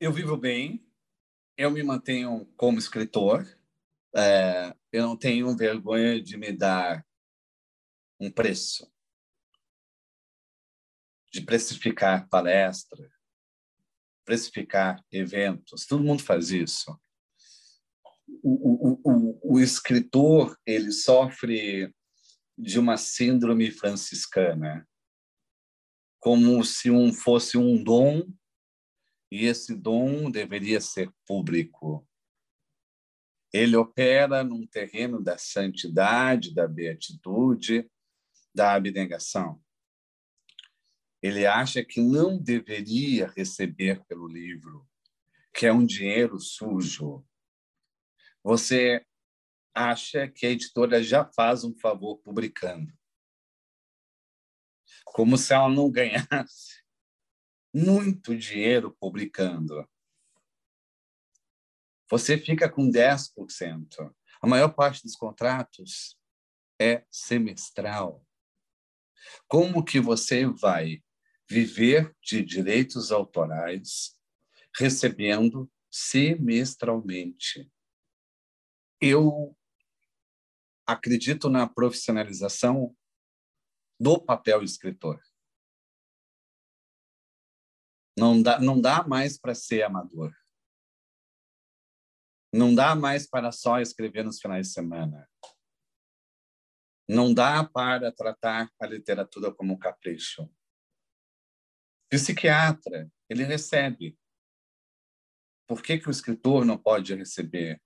Eu 0.00 0.12
vivo 0.12 0.36
bem, 0.36 0.84
eu 1.56 1.70
me 1.70 1.82
mantenho 1.82 2.46
como 2.56 2.78
escritor, 2.78 3.46
é, 4.14 4.74
eu 4.92 5.02
não 5.02 5.16
tenho 5.16 5.56
vergonha 5.56 6.20
de 6.20 6.36
me 6.36 6.52
dar 6.52 7.06
um 8.20 8.30
preço, 8.30 8.90
de 11.32 11.40
precificar 11.42 12.28
palestra, 12.28 13.10
precificar 14.24 15.02
eventos. 15.12 15.86
Todo 15.86 16.02
mundo 16.02 16.22
faz 16.22 16.50
isso. 16.50 16.98
O, 18.42 18.90
o, 18.90 19.00
o, 19.04 19.54
o 19.54 19.60
escritor 19.60 20.58
ele 20.66 20.90
sofre 20.90 21.94
de 22.58 22.78
uma 22.78 22.96
síndrome 22.96 23.70
franciscana 23.70 24.86
como 26.26 26.64
se 26.64 26.90
um 26.90 27.12
fosse 27.12 27.56
um 27.56 27.80
dom 27.80 28.28
e 29.30 29.44
esse 29.44 29.76
dom 29.76 30.28
deveria 30.28 30.80
ser 30.80 31.08
público. 31.24 32.04
Ele 33.52 33.76
opera 33.76 34.42
num 34.42 34.66
terreno 34.66 35.22
da 35.22 35.38
santidade, 35.38 36.52
da 36.52 36.66
beatitude, 36.66 37.88
da 38.52 38.74
abnegação. 38.74 39.62
Ele 41.22 41.46
acha 41.46 41.84
que 41.84 42.00
não 42.00 42.36
deveria 42.36 43.28
receber 43.28 44.04
pelo 44.06 44.26
livro, 44.26 44.84
que 45.54 45.64
é 45.64 45.72
um 45.72 45.86
dinheiro 45.86 46.40
sujo. 46.40 47.24
Você 48.42 49.06
acha 49.72 50.26
que 50.26 50.44
a 50.44 50.50
editora 50.50 51.00
já 51.00 51.24
faz 51.24 51.62
um 51.62 51.78
favor 51.78 52.18
publicando 52.18 52.92
como 55.16 55.38
se 55.38 55.54
ela 55.54 55.70
não 55.70 55.90
ganhasse 55.90 56.84
muito 57.74 58.36
dinheiro 58.36 58.94
publicando. 59.00 59.88
Você 62.10 62.36
fica 62.36 62.70
com 62.70 62.90
10%. 62.90 64.14
A 64.42 64.46
maior 64.46 64.74
parte 64.74 65.02
dos 65.02 65.16
contratos 65.16 66.18
é 66.78 67.02
semestral. 67.10 68.22
Como 69.48 69.82
que 69.82 69.98
você 69.98 70.44
vai 70.44 71.02
viver 71.48 72.14
de 72.22 72.42
direitos 72.42 73.10
autorais 73.10 74.20
recebendo 74.78 75.72
semestralmente? 75.90 77.72
Eu 79.00 79.56
acredito 80.86 81.48
na 81.48 81.66
profissionalização 81.66 82.94
do 83.98 84.20
papel 84.20 84.62
escritor. 84.62 85.20
Não 88.18 88.42
dá, 88.42 88.58
não 88.58 88.80
dá 88.80 89.06
mais 89.06 89.38
para 89.38 89.54
ser 89.54 89.82
amador. 89.82 90.34
Não 92.52 92.74
dá 92.74 92.94
mais 92.94 93.28
para 93.28 93.52
só 93.52 93.80
escrever 93.80 94.24
nos 94.24 94.40
finais 94.40 94.68
de 94.68 94.72
semana. 94.72 95.28
Não 97.08 97.32
dá 97.32 97.62
para 97.64 98.10
tratar 98.10 98.70
a 98.80 98.86
literatura 98.86 99.54
como 99.54 99.74
um 99.74 99.78
capricho. 99.78 100.50
Psiquiatra, 102.10 103.10
ele 103.28 103.44
recebe. 103.44 104.18
Por 105.68 105.82
que, 105.82 105.98
que 105.98 106.08
o 106.08 106.10
escritor 106.10 106.64
não 106.64 106.78
pode 106.78 107.14
receber? 107.14 107.82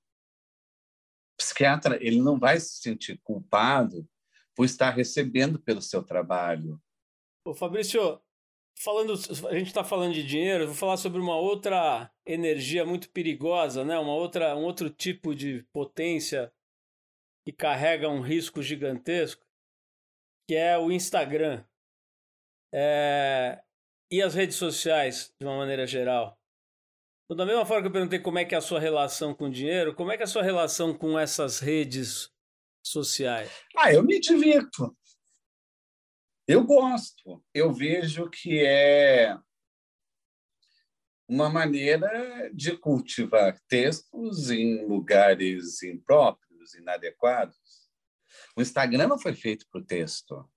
Psiquiatra, 1.37 1.97
ele 1.97 2.21
não 2.21 2.39
vai 2.39 2.61
se 2.61 2.81
sentir 2.81 3.19
culpado 3.23 4.09
por 4.61 4.67
estar 4.67 4.91
recebendo 4.91 5.59
pelo 5.59 5.81
seu 5.81 6.03
trabalho. 6.03 6.79
Ô 7.47 7.55
Fabrício, 7.55 8.21
falando, 8.79 9.15
a 9.49 9.55
gente 9.55 9.69
está 9.69 9.83
falando 9.83 10.13
de 10.13 10.23
dinheiro, 10.23 10.67
vou 10.67 10.75
falar 10.75 10.99
sobre 10.99 11.19
uma 11.19 11.35
outra 11.35 12.13
energia 12.27 12.85
muito 12.85 13.09
perigosa, 13.09 13.87
né? 13.87 13.99
Uma 13.99 14.13
outra, 14.13 14.55
um 14.55 14.63
outro 14.63 14.91
tipo 14.91 15.35
de 15.35 15.63
potência 15.73 16.53
que 17.43 17.55
carrega 17.55 18.11
um 18.11 18.21
risco 18.21 18.61
gigantesco, 18.61 19.47
que 20.47 20.55
é 20.55 20.77
o 20.77 20.93
Instagram 20.93 21.65
é... 22.71 23.63
e 24.13 24.21
as 24.21 24.35
redes 24.35 24.57
sociais 24.57 25.35
de 25.41 25.47
uma 25.47 25.57
maneira 25.57 25.87
geral. 25.87 26.39
Então, 27.25 27.35
da 27.35 27.47
mesma 27.47 27.65
forma 27.65 27.81
que 27.81 27.89
eu 27.89 27.93
perguntei 27.93 28.19
como 28.19 28.39
é 28.39 28.45
que 28.45 28.55
é 28.55 28.59
a 28.59 28.61
sua 28.61 28.79
relação 28.79 29.35
com 29.35 29.47
o 29.47 29.51
dinheiro, 29.51 29.95
como 29.95 30.13
é 30.13 30.19
que 30.19 30.23
é 30.23 30.25
a 30.25 30.29
sua 30.29 30.43
relação 30.43 30.93
com 30.93 31.19
essas 31.19 31.61
redes 31.61 32.31
sociais? 32.91 33.51
Ah, 33.77 33.93
eu 33.93 34.03
me 34.03 34.19
divirto. 34.21 34.97
Eu 36.47 36.65
gosto. 36.65 37.45
Eu 37.55 37.73
vejo 37.73 38.29
que 38.29 38.65
é 38.65 39.39
uma 41.29 41.49
maneira 41.49 42.51
de 42.53 42.77
cultivar 42.77 43.57
textos 43.69 44.51
em 44.51 44.85
lugares 44.85 45.83
impróprios, 45.83 46.75
inadequados. 46.75 47.89
O 48.57 48.63
Instagram 48.63 49.07
não 49.07 49.19
foi 49.19 49.33
feito 49.33 49.65
para 49.71 49.81
o 49.81 49.85
texto. 49.85 50.51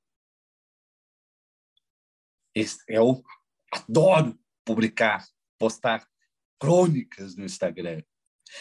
Eu 2.88 3.24
adoro 3.72 4.40
publicar, 4.66 5.24
postar 5.60 6.08
crônicas 6.60 7.36
no 7.36 7.46
Instagram 7.46 8.04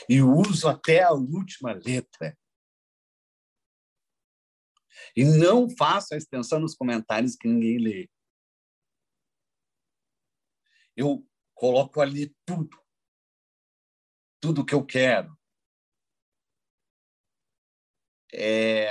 e 0.08 0.20
uso 0.22 0.68
até 0.68 1.02
a 1.02 1.12
última 1.12 1.72
letra. 1.72 2.36
E 5.16 5.24
não 5.24 5.68
faço 5.70 6.14
a 6.14 6.16
extensão 6.16 6.60
nos 6.60 6.74
comentários 6.74 7.36
que 7.36 7.48
ninguém 7.48 7.78
lê. 7.78 8.10
Eu 10.96 11.26
coloco 11.54 12.00
ali 12.00 12.34
tudo. 12.44 12.76
Tudo 14.40 14.64
que 14.64 14.74
eu 14.74 14.84
quero. 14.84 15.34
É... 18.34 18.90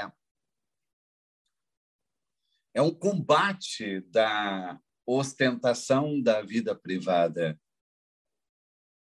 é 2.73 2.81
um 2.81 2.93
combate 2.93 4.01
da 4.09 4.79
ostentação 5.05 6.21
da 6.21 6.41
vida 6.41 6.75
privada 6.75 7.59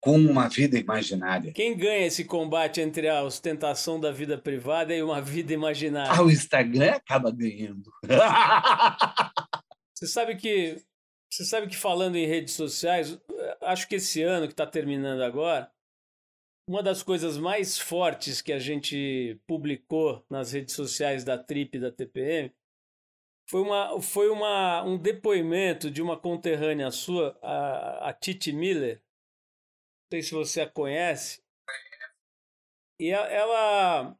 com 0.05 0.19
uma 0.19 0.49
vida 0.49 0.79
imaginária. 0.79 1.51
Quem 1.53 1.75
ganha 1.75 2.07
esse 2.07 2.27
combate 2.27 2.79
entre 2.79 3.09
a 3.09 3.23
ostentação 3.23 3.99
da 3.99 4.12
vida 4.12 4.37
privada 4.37 4.95
e 4.95 5.03
uma 5.03 5.23
vida 5.23 5.55
imaginária? 5.55 6.12
Ah, 6.12 6.23
o 6.23 6.31
Instagram 6.31 6.90
acaba 6.93 7.31
ganhando. 7.31 7.90
Você 9.95 10.09
sabe 10.09 10.37
que 10.37 10.77
você 11.33 11.45
sabe 11.45 11.67
que 11.69 11.77
falando 11.77 12.17
em 12.17 12.27
redes 12.27 12.55
sociais, 12.55 13.19
acho 13.62 13.88
que 13.88 13.95
esse 13.95 14.23
ano 14.23 14.47
que 14.47 14.53
está 14.53 14.67
terminando 14.67 15.23
agora, 15.23 15.71
uma 16.69 16.83
das 16.83 17.03
coisas 17.03 17.38
mais 17.38 17.79
fortes 17.79 18.43
que 18.43 18.53
a 18.53 18.59
gente 18.59 19.40
publicou 19.47 20.25
nas 20.29 20.53
redes 20.53 20.75
sociais 20.75 21.25
da 21.25 21.38
Trip 21.38 21.77
e 21.77 21.81
da 21.81 21.90
TPM 21.90 22.53
foi, 23.49 23.61
uma, 23.62 24.01
foi 24.01 24.29
uma, 24.29 24.83
um 24.83 24.99
depoimento 24.99 25.90
de 25.90 26.03
uma 26.03 26.17
conterrânea 26.17 26.90
sua, 26.90 27.38
a, 27.43 28.11
a 28.11 28.12
Titi 28.12 28.53
Miller. 28.53 29.03
Sei 30.14 30.22
se 30.22 30.31
você 30.31 30.61
a 30.61 30.70
conhece. 30.70 31.42
E 33.00 33.11
ela. 33.11 34.16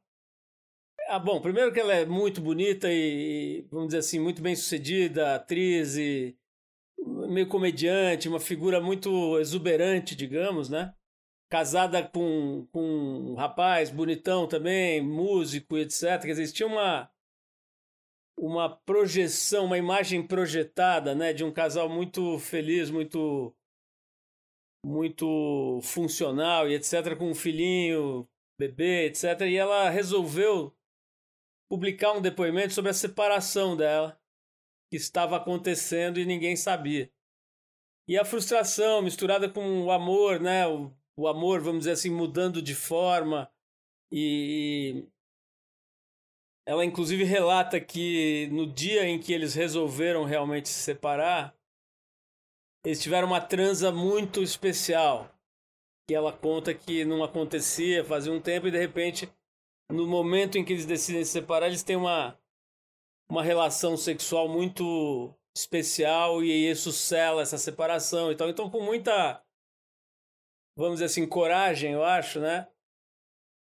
Ah, 1.07 1.21
bom, 1.21 1.41
primeiro 1.41 1.73
que 1.73 1.79
ela 1.79 1.95
é 1.95 2.05
muito 2.05 2.41
bonita 2.41 2.89
e, 2.91 3.65
vamos 3.71 3.89
dizer 3.89 3.99
assim, 3.99 4.19
muito 4.19 4.43
bem 4.43 4.57
sucedida, 4.57 5.37
atriz 5.37 5.97
e 5.97 6.37
meio 7.29 7.47
comediante, 7.47 8.29
uma 8.29 8.41
figura 8.41 8.81
muito 8.81 9.39
exuberante, 9.39 10.17
digamos, 10.17 10.69
né? 10.69 10.93
Casada 11.49 12.03
com, 12.03 12.67
com 12.73 12.83
um 12.83 13.35
rapaz 13.37 13.89
bonitão 13.89 14.49
também, 14.49 15.01
músico, 15.01 15.79
etc. 15.79 16.23
Quer 16.23 16.31
dizer, 16.31 16.43
existia 16.43 16.67
uma, 16.67 17.09
uma 18.37 18.69
projeção, 18.69 19.67
uma 19.67 19.79
imagem 19.79 20.27
projetada, 20.27 21.15
né, 21.15 21.33
de 21.33 21.45
um 21.45 21.53
casal 21.53 21.89
muito 21.89 22.37
feliz, 22.41 22.91
muito 22.91 23.55
muito 24.85 25.81
funcional 25.83 26.69
e 26.69 26.75
etc, 26.75 27.17
com 27.17 27.31
um 27.31 27.35
filhinho, 27.35 28.29
bebê, 28.59 29.07
etc. 29.07 29.41
E 29.43 29.57
ela 29.57 29.89
resolveu 29.89 30.73
publicar 31.69 32.13
um 32.13 32.21
depoimento 32.21 32.75
sobre 32.75 32.91
a 32.91 32.95
separação 32.95 33.77
dela 33.77 34.21
que 34.91 34.97
estava 34.97 35.37
acontecendo 35.37 36.21
e 36.21 36.27
ninguém 36.27 36.57
sabia. 36.57 37.11
E 38.07 38.19
a 38.19 38.25
frustração 38.25 39.01
misturada 39.01 39.49
com 39.49 39.83
o 39.85 39.91
amor, 39.91 40.39
né, 40.39 40.67
o, 40.67 40.93
o 41.17 41.27
amor, 41.27 41.61
vamos 41.63 41.81
dizer 41.81 41.93
assim, 41.93 42.11
mudando 42.11 42.61
de 42.61 42.75
forma 42.75 43.51
e, 44.13 45.09
ela, 46.67 46.85
inclusive, 46.85 47.25
relata 47.25 47.79
que 47.79 48.49
no 48.51 48.67
dia 48.67 49.07
em 49.07 49.19
que 49.19 49.33
eles 49.33 49.55
resolveram 49.55 50.25
realmente 50.25 50.69
se 50.69 50.81
separar, 50.81 51.55
eles 52.85 53.01
tiveram 53.01 53.27
uma 53.27 53.41
transa 53.41 53.91
muito 53.91 54.43
especial. 54.43 55.31
Que 56.07 56.15
ela 56.15 56.33
conta 56.33 56.75
que 56.75 57.05
não 57.05 57.25
acontecia 57.25 58.05
fazia 58.05 58.33
um 58.33 58.41
tempo 58.41 58.69
e, 58.69 58.71
de 58.71 58.79
repente, 58.79 59.33
no 59.91 60.07
momento 60.07 60.59
em 60.59 60.65
que 60.65 60.73
eles 60.73 60.85
decidem 60.85 61.25
se 61.25 61.33
separar, 61.33 61.69
eles 61.69 61.83
têm 61.83 61.97
uma, 61.97 62.39
uma 63.31 63.43
relação 63.43 63.97
sexual 63.97 64.49
muito 64.49 65.35
especial 65.57 66.43
e 66.43 66.71
isso 66.71 66.93
sela 66.93 67.41
essa 67.41 67.57
separação 67.57 68.31
e 68.31 68.37
tal. 68.37 68.51
Então, 68.51 68.69
com 68.69 68.81
muita, 68.83 69.43
vamos 70.77 70.95
dizer 70.95 71.07
assim, 71.07 71.27
coragem, 71.27 71.93
eu 71.93 72.05
acho, 72.05 72.39
né? 72.39 72.69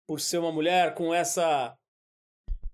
Por 0.09 0.21
ser 0.21 0.39
uma 0.39 0.53
mulher 0.53 0.95
com 0.95 1.13
essa 1.13 1.77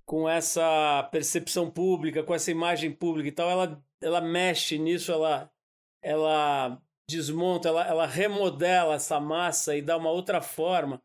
com 0.07 0.27
essa 0.27 1.07
percepção 1.13 1.71
pública, 1.71 2.23
com 2.23 2.35
essa 2.35 2.51
imagem 2.51 2.91
pública 2.91 3.29
e 3.29 3.33
tal, 3.33 3.51
ela, 3.51 3.85
ela 4.01 4.23
mexe 4.23 4.79
nisso, 4.79 5.13
ela, 5.13 5.53
ela 6.03 6.81
desmonta, 7.09 7.69
ela, 7.69 7.87
ela 7.87 8.07
remodela 8.07 8.95
essa 8.95 9.19
massa 9.19 9.77
e 9.77 9.83
dá 9.83 9.97
uma 9.97 10.11
outra 10.11 10.43
forma, 10.43 11.03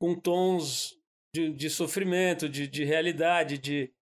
com 0.00 0.18
tons 0.18 0.98
de, 1.34 1.52
de 1.52 1.68
sofrimento, 1.68 2.48
de, 2.48 2.68
de 2.68 2.84
realidade, 2.84 3.58
de, 3.58 3.92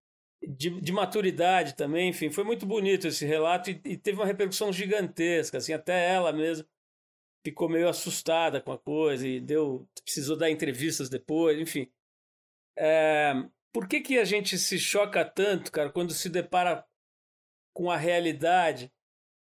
de, 0.43 0.81
de, 0.81 0.93
maturidade 0.93 1.75
também, 1.75 2.11
enfim, 2.11 2.31
foi 2.31 2.45
muito 2.45 2.67
bonito 2.67 3.07
esse 3.07 3.25
relato 3.25 3.71
e, 3.71 3.81
e, 3.85 3.97
teve 3.97 4.19
uma 4.19 4.27
repercussão 4.27 4.73
gigantesca, 4.73 5.59
assim, 5.59 5.73
até 5.73 6.13
ela 6.13 6.33
mesma 6.33 6.67
ficou 7.45 7.69
meio 7.69 7.89
assustada 7.89 8.61
com 8.61 8.73
a 8.73 8.79
coisa 8.79 9.27
e 9.27 9.41
deu, 9.41 9.89
precisou 10.05 10.37
dar 10.37 10.51
entrevistas 10.51 11.09
depois, 11.09 11.59
enfim. 11.59 11.91
É, 12.77 13.33
por 13.73 13.89
que, 13.89 14.01
que 14.01 14.19
a 14.19 14.25
gente 14.25 14.59
se 14.59 14.79
choca 14.79 15.25
tanto, 15.25 15.73
cara, 15.73 15.91
quando 15.91 16.13
se 16.13 16.29
depara 16.29 16.85
com 17.75 17.91
a 17.91 17.97
realidade, 17.97 18.93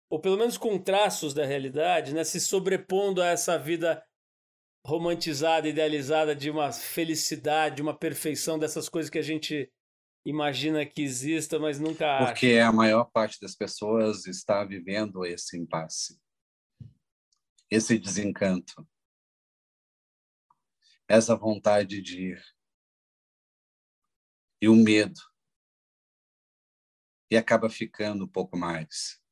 ou 0.09 0.19
pelo 0.19 0.37
menos 0.37 0.57
com 0.57 0.77
traços 0.77 1.33
da 1.33 1.45
realidade, 1.45 2.13
né, 2.13 2.23
se 2.23 2.39
sobrepondo 2.39 3.21
a 3.21 3.27
essa 3.27 3.57
vida 3.57 4.03
romantizada, 4.85 5.67
idealizada 5.67 6.35
de 6.35 6.49
uma 6.49 6.71
felicidade, 6.71 7.77
de 7.77 7.81
uma 7.81 7.97
perfeição 7.97 8.59
dessas 8.59 8.89
coisas 8.89 9.09
que 9.09 9.17
a 9.17 9.23
gente 9.23 9.71
imagina 10.25 10.85
que 10.85 11.01
exista, 11.01 11.57
mas 11.57 11.79
nunca 11.79 12.17
acha. 12.17 12.25
Porque 12.27 12.59
a 12.59 12.71
maior 12.71 13.05
parte 13.05 13.39
das 13.39 13.55
pessoas 13.55 14.25
está 14.25 14.63
vivendo 14.63 15.25
esse 15.25 15.57
impasse, 15.57 16.19
esse 17.69 17.97
desencanto, 17.97 18.87
essa 21.07 21.35
vontade 21.35 22.01
de 22.01 22.31
ir 22.31 22.43
e 24.61 24.67
o 24.67 24.75
medo. 24.75 25.19
E 27.29 27.35
acaba 27.35 27.69
ficando 27.69 28.25
um 28.25 28.27
pouco 28.27 28.57
mais. 28.57 29.22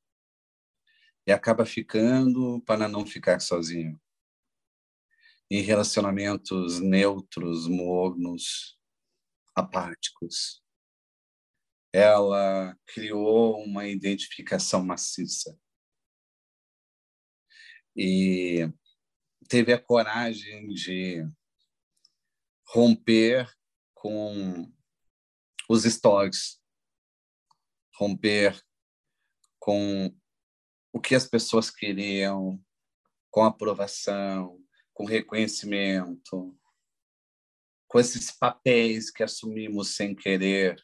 E 1.25 1.31
acaba 1.31 1.65
ficando 1.65 2.62
para 2.62 2.88
não 2.88 3.05
ficar 3.05 3.39
sozinho. 3.39 3.99
Em 5.49 5.62
relacionamentos 5.62 6.79
neutros, 6.79 7.67
mornos, 7.67 8.79
apáticos. 9.55 10.63
Ela 11.93 12.77
criou 12.88 13.62
uma 13.63 13.88
identificação 13.88 14.84
maciça. 14.84 15.60
E 17.95 18.71
teve 19.49 19.73
a 19.73 19.81
coragem 19.81 20.69
de 20.69 21.29
romper 22.67 23.53
com 23.93 24.71
os 25.69 25.84
stories, 25.84 26.62
romper 27.95 28.60
com 29.60 30.17
o 30.93 30.99
que 30.99 31.15
as 31.15 31.27
pessoas 31.27 31.69
queriam, 31.69 32.63
com 33.30 33.43
aprovação, 33.43 34.62
com 34.93 35.06
reconhecimento, 35.06 36.58
com 37.88 37.99
esses 37.99 38.32
papéis 38.32 39.10
que 39.10 39.23
assumimos 39.23 39.95
sem 39.95 40.13
querer. 40.15 40.82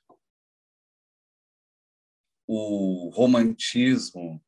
O 2.48 3.10
romantismo 3.13 4.43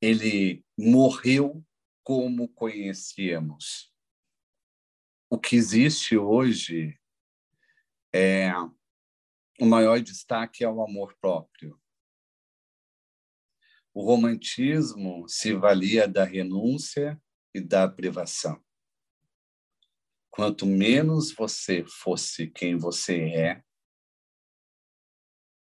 ele 0.00 0.62
morreu 0.78 1.64
como 2.02 2.48
conhecíamos. 2.48 3.90
O 5.30 5.38
que 5.38 5.56
existe 5.56 6.16
hoje 6.16 7.00
é, 8.14 8.52
o 9.58 9.64
maior 9.64 10.00
destaque 10.00 10.62
é 10.62 10.68
o 10.68 10.82
amor 10.82 11.16
próprio. 11.18 11.80
O 13.94 14.02
romantismo 14.04 15.26
se 15.28 15.54
valia 15.54 16.06
da 16.06 16.24
renúncia 16.24 17.20
e 17.54 17.60
da 17.60 17.88
privação. 17.88 18.62
Quanto 20.30 20.66
menos 20.66 21.32
você 21.32 21.84
fosse 21.86 22.50
quem 22.50 22.76
você 22.76 23.20
é, 23.30 23.64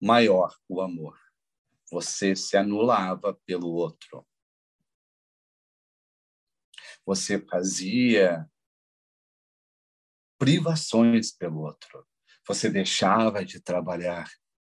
maior 0.02 0.52
o 0.68 0.82
amor. 0.82 1.16
Você 1.92 2.34
se 2.34 2.56
anulava 2.56 3.34
pelo 3.46 3.68
outro. 3.68 4.26
Você 7.06 7.40
fazia 7.40 8.50
privações 10.38 11.32
pelo 11.32 11.60
outro 11.60 12.06
você 12.48 12.70
deixava 12.70 13.44
de 13.44 13.60
trabalhar 13.60 14.26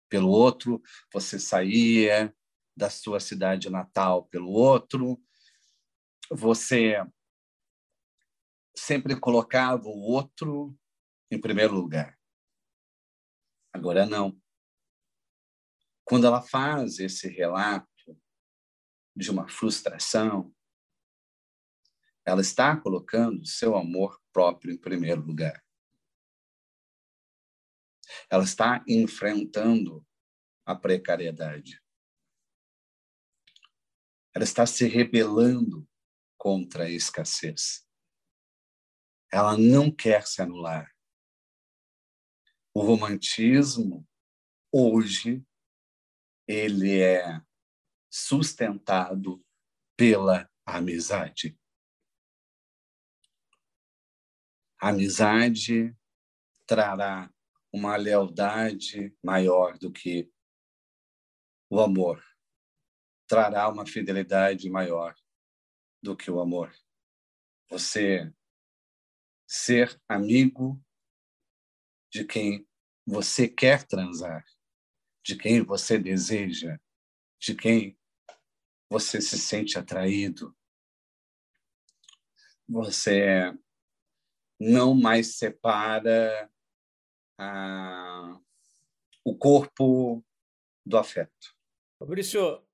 pelo 0.09 0.29
outro, 0.29 0.81
você 1.13 1.37
saía 1.37 2.33
da 2.77 2.89
sua 2.89 3.19
cidade 3.19 3.69
natal 3.69 4.25
pelo 4.25 4.51
outro, 4.51 5.21
você 6.29 6.95
sempre 8.75 9.19
colocava 9.19 9.87
o 9.87 9.99
outro 9.99 10.77
em 11.31 11.41
primeiro 11.41 11.73
lugar. 11.73 12.17
Agora 13.73 14.05
não. 14.05 14.39
Quando 16.05 16.27
ela 16.27 16.41
faz 16.41 16.99
esse 16.99 17.27
relato 17.27 17.87
de 19.15 19.31
uma 19.31 19.49
frustração, 19.49 20.53
ela 22.23 22.41
está 22.41 22.77
colocando 22.77 23.45
seu 23.45 23.75
amor 23.75 24.21
próprio 24.31 24.73
em 24.73 24.77
primeiro 24.77 25.21
lugar 25.21 25.61
ela 28.29 28.43
está 28.43 28.83
enfrentando 28.87 30.05
a 30.65 30.75
precariedade. 30.75 31.81
Ela 34.37 34.43
está 34.43 34.67
se 34.67 34.87
rebelando 34.87 35.89
contra 36.37 36.83
a 36.83 36.89
escassez. 36.91 37.89
Ela 39.33 39.57
não 39.57 39.89
quer 39.89 40.27
se 40.27 40.43
anular. 40.43 40.95
O 42.71 42.81
romantismo, 42.83 44.07
hoje, 44.71 45.43
ele 46.47 47.01
é 47.01 47.41
sustentado 48.11 49.43
pela 49.97 50.47
amizade. 50.63 51.59
A 54.79 54.89
amizade 54.89 55.97
trará 56.67 57.33
uma 57.73 57.95
lealdade 57.95 59.17
maior 59.23 59.79
do 59.79 59.91
que 59.91 60.31
o 61.71 61.79
amor. 61.79 62.23
Trará 63.27 63.67
uma 63.69 63.85
fidelidade 63.85 64.69
maior 64.69 65.13
do 66.01 66.15
que 66.15 66.31
o 66.31 66.39
amor. 66.39 66.73
Você 67.69 68.33
ser 69.45 69.99
amigo 70.07 70.81
de 72.11 72.25
quem 72.25 72.67
você 73.05 73.47
quer 73.47 73.85
transar, 73.85 74.45
de 75.23 75.37
quem 75.37 75.61
você 75.61 75.97
deseja, 75.97 76.79
de 77.39 77.55
quem 77.55 77.97
você 78.89 79.21
se 79.21 79.37
sente 79.37 79.77
atraído. 79.77 80.55
Você 82.67 83.53
não 84.59 84.93
mais 84.95 85.37
separa 85.37 86.51
ah, 87.37 88.39
o 89.23 89.37
corpo 89.37 90.25
do 90.85 90.97
afeto. 90.97 91.55
Fabrício, 91.99 92.66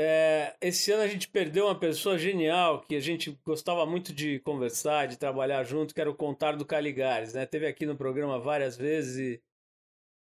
é, 0.00 0.56
esse 0.60 0.92
ano 0.92 1.02
a 1.02 1.08
gente 1.08 1.26
perdeu 1.28 1.64
uma 1.66 1.76
pessoa 1.76 2.16
genial 2.16 2.82
que 2.82 2.94
a 2.94 3.00
gente 3.00 3.36
gostava 3.44 3.84
muito 3.84 4.14
de 4.14 4.38
conversar, 4.40 5.08
de 5.08 5.18
trabalhar 5.18 5.64
junto, 5.64 5.92
que 5.92 6.00
era 6.00 6.08
o 6.08 6.14
Contar 6.14 6.54
do 6.56 6.64
Caligares. 6.64 7.34
Né? 7.34 7.44
Teve 7.44 7.66
aqui 7.66 7.84
no 7.84 7.96
programa 7.96 8.38
várias 8.38 8.76
vezes 8.76 9.16
e, 9.18 9.42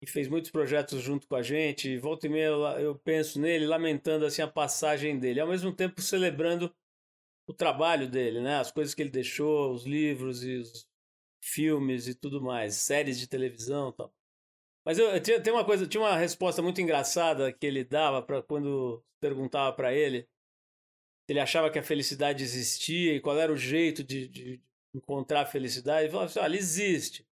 e 0.04 0.08
fez 0.08 0.28
muitos 0.28 0.52
projetos 0.52 1.02
junto 1.02 1.28
com 1.28 1.36
a 1.36 1.42
gente. 1.42 1.98
Volta 1.98 2.28
e 2.28 2.30
meia 2.30 2.46
eu, 2.46 2.62
eu 2.80 2.96
penso 3.00 3.42
nele, 3.42 3.66
lamentando 3.66 4.28
assim 4.28 4.44
a 4.44 4.48
passagem 4.48 5.18
dele, 5.18 5.40
ao 5.40 5.48
mesmo 5.48 5.74
tempo 5.74 6.00
celebrando 6.00 6.72
o 7.48 7.54
trabalho 7.54 8.08
dele, 8.08 8.42
né? 8.42 8.60
as 8.60 8.72
coisas 8.72 8.94
que 8.94 9.02
ele 9.02 9.10
deixou, 9.10 9.74
os 9.74 9.84
livros 9.84 10.44
e 10.44 10.58
os 10.58 10.88
filmes 11.44 12.08
e 12.08 12.14
tudo 12.14 12.40
mais, 12.40 12.76
séries 12.76 13.20
de 13.20 13.28
televisão 13.28 13.92
tal. 13.92 14.14
Mas 14.86 15.00
eu, 15.00 15.10
eu 15.10 15.20
tinha, 15.20 15.42
tem 15.42 15.52
uma 15.52 15.66
coisa, 15.66 15.88
tinha 15.88 16.02
uma 16.02 16.16
resposta 16.16 16.62
muito 16.62 16.80
engraçada 16.80 17.52
que 17.52 17.66
ele 17.66 17.84
dava 17.84 18.22
para 18.22 18.42
quando 18.42 19.04
perguntava 19.20 19.74
para 19.74 19.94
ele 19.94 20.28
ele 21.28 21.40
achava 21.40 21.70
que 21.70 21.80
a 21.80 21.84
felicidade 21.84 22.44
existia 22.44 23.16
e 23.16 23.20
qual 23.20 23.40
era 23.40 23.52
o 23.52 23.58
jeito 23.58 24.04
de, 24.04 24.28
de 24.28 24.62
encontrar 24.94 25.42
a 25.42 25.46
felicidade. 25.46 26.04
Ele 26.04 26.12
falava 26.12 26.30
assim: 26.30 26.40
olha, 26.40 26.58
existe. 26.58 27.26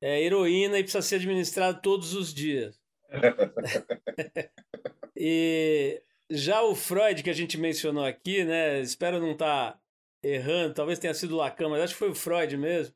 É 0.00 0.20
heroína 0.20 0.78
e 0.78 0.82
precisa 0.82 1.02
ser 1.02 1.16
administrada 1.16 1.80
todos 1.80 2.14
os 2.14 2.34
dias. 2.34 2.78
e 5.16 6.02
já 6.30 6.62
o 6.62 6.74
Freud, 6.74 7.22
que 7.22 7.30
a 7.30 7.34
gente 7.34 7.56
mencionou 7.56 8.04
aqui, 8.04 8.44
né? 8.44 8.80
Espero 8.80 9.18
não 9.18 9.32
estar 9.32 9.72
tá 9.72 9.80
errando, 10.22 10.74
talvez 10.74 10.98
tenha 10.98 11.14
sido 11.14 11.36
Lacan, 11.36 11.70
mas 11.70 11.82
acho 11.82 11.94
que 11.94 11.98
foi 11.98 12.10
o 12.10 12.14
Freud 12.14 12.56
mesmo, 12.56 12.94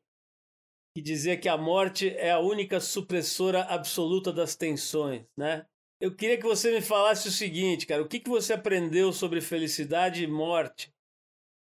que 0.95 1.03
dizia 1.03 1.37
que 1.37 1.49
a 1.49 1.57
morte 1.57 2.09
é 2.09 2.31
a 2.31 2.41
única 2.41 2.81
supressora 2.81 3.63
absoluta 3.63 4.33
das 4.33 4.57
tensões, 4.57 5.25
né? 5.37 5.67
Eu 6.01 6.15
queria 6.15 6.39
que 6.39 6.45
você 6.45 6.73
me 6.73 6.81
falasse 6.81 7.29
o 7.29 7.33
seguinte, 7.33 7.87
cara, 7.87 8.03
o 8.03 8.09
que, 8.09 8.19
que 8.19 8.31
você 8.31 8.55
aprendeu 8.55 9.13
sobre 9.13 9.41
felicidade 9.41 10.25
e 10.25 10.27
morte 10.27 10.93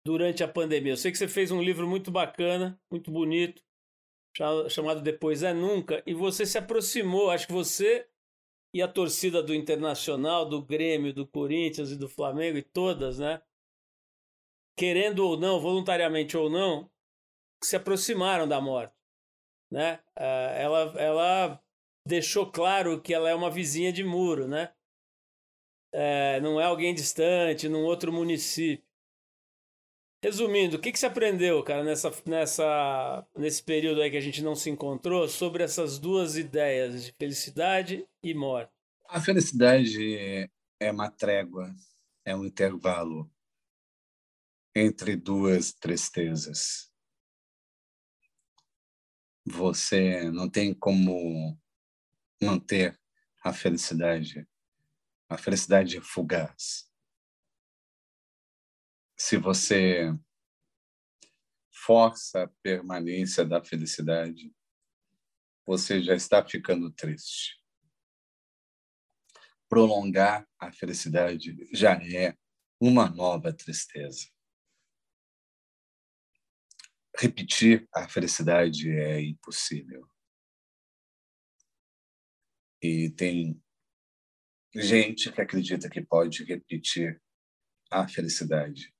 durante 0.04 0.42
a 0.42 0.48
pandemia? 0.48 0.92
Eu 0.92 0.96
sei 0.96 1.12
que 1.12 1.18
você 1.18 1.28
fez 1.28 1.50
um 1.52 1.62
livro 1.62 1.88
muito 1.88 2.10
bacana, 2.10 2.78
muito 2.90 3.10
bonito, 3.10 3.62
chamado 4.68 5.00
Depois 5.00 5.42
é 5.42 5.54
Nunca, 5.54 6.02
e 6.04 6.12
você 6.12 6.44
se 6.44 6.58
aproximou, 6.58 7.30
acho 7.30 7.46
que 7.46 7.52
você 7.52 8.08
e 8.74 8.82
a 8.82 8.88
torcida 8.88 9.40
do 9.40 9.54
Internacional, 9.54 10.48
do 10.48 10.60
Grêmio, 10.60 11.14
do 11.14 11.24
Corinthians 11.26 11.92
e 11.92 11.96
do 11.96 12.08
Flamengo 12.08 12.58
e 12.58 12.62
todas, 12.62 13.20
né? 13.20 13.40
querendo 14.76 15.20
ou 15.20 15.38
não, 15.38 15.60
voluntariamente 15.60 16.36
ou 16.36 16.50
não, 16.50 16.90
se 17.62 17.76
aproximaram 17.76 18.46
da 18.46 18.60
morte. 18.60 18.94
Né? 19.74 19.98
Ah, 20.14 20.52
ela, 20.56 20.94
ela 20.96 21.60
deixou 22.06 22.48
claro 22.48 23.02
que 23.02 23.12
ela 23.12 23.28
é 23.28 23.34
uma 23.34 23.50
vizinha 23.50 23.92
de 23.92 24.04
muro, 24.04 24.46
né? 24.46 24.72
É, 25.92 26.40
não 26.40 26.60
é 26.60 26.64
alguém 26.64 26.94
distante, 26.94 27.68
num 27.68 27.82
outro 27.82 28.12
município. 28.12 28.86
Resumindo, 30.22 30.76
o 30.76 30.80
que, 30.80 30.92
que 30.92 30.98
você 30.98 31.06
aprendeu, 31.06 31.60
cara, 31.64 31.82
nessa, 31.82 32.08
nessa, 32.24 33.26
nesse 33.36 33.64
período 33.64 34.00
aí 34.00 34.12
que 34.12 34.16
a 34.16 34.20
gente 34.20 34.42
não 34.42 34.54
se 34.54 34.70
encontrou, 34.70 35.28
sobre 35.28 35.64
essas 35.64 35.98
duas 35.98 36.36
ideias 36.36 37.06
de 37.06 37.12
felicidade 37.18 38.08
e 38.22 38.32
morte? 38.32 38.70
A 39.08 39.20
felicidade 39.20 40.48
é 40.78 40.92
uma 40.92 41.10
trégua, 41.10 41.74
é 42.24 42.34
um 42.34 42.44
intervalo 42.44 43.28
entre 44.72 45.16
duas 45.16 45.72
tristezas. 45.72 46.93
Você 49.46 50.30
não 50.30 50.48
tem 50.48 50.72
como 50.72 51.58
manter 52.42 52.98
a 53.42 53.52
felicidade. 53.52 54.48
A 55.28 55.36
felicidade 55.36 55.98
é 55.98 56.00
fugaz. 56.00 56.90
Se 59.16 59.36
você 59.36 60.18
força 61.70 62.44
a 62.44 62.48
permanência 62.62 63.44
da 63.44 63.62
felicidade, 63.62 64.50
você 65.66 66.02
já 66.02 66.14
está 66.14 66.42
ficando 66.42 66.90
triste. 66.90 67.62
Prolongar 69.68 70.48
a 70.58 70.72
felicidade 70.72 71.68
já 71.72 71.94
é 71.94 72.36
uma 72.80 73.10
nova 73.10 73.52
tristeza 73.52 74.33
repetir 77.16 77.88
a 77.94 78.08
felicidade 78.08 78.90
é 78.90 79.20
impossível. 79.20 80.08
E 82.82 83.10
tem 83.10 83.62
gente 84.74 85.32
que 85.32 85.40
acredita 85.40 85.88
que 85.88 86.02
pode 86.02 86.44
repetir 86.44 87.22
a 87.90 88.08
felicidade 88.08 88.92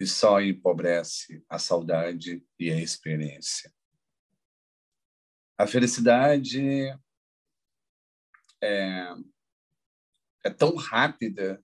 e 0.00 0.06
só 0.06 0.40
empobrece 0.40 1.44
a 1.48 1.58
saudade 1.58 2.44
e 2.58 2.70
a 2.70 2.80
experiência. 2.80 3.72
A 5.58 5.66
felicidade 5.66 6.88
é, 8.62 9.14
é 10.44 10.50
tão 10.50 10.74
rápida 10.74 11.62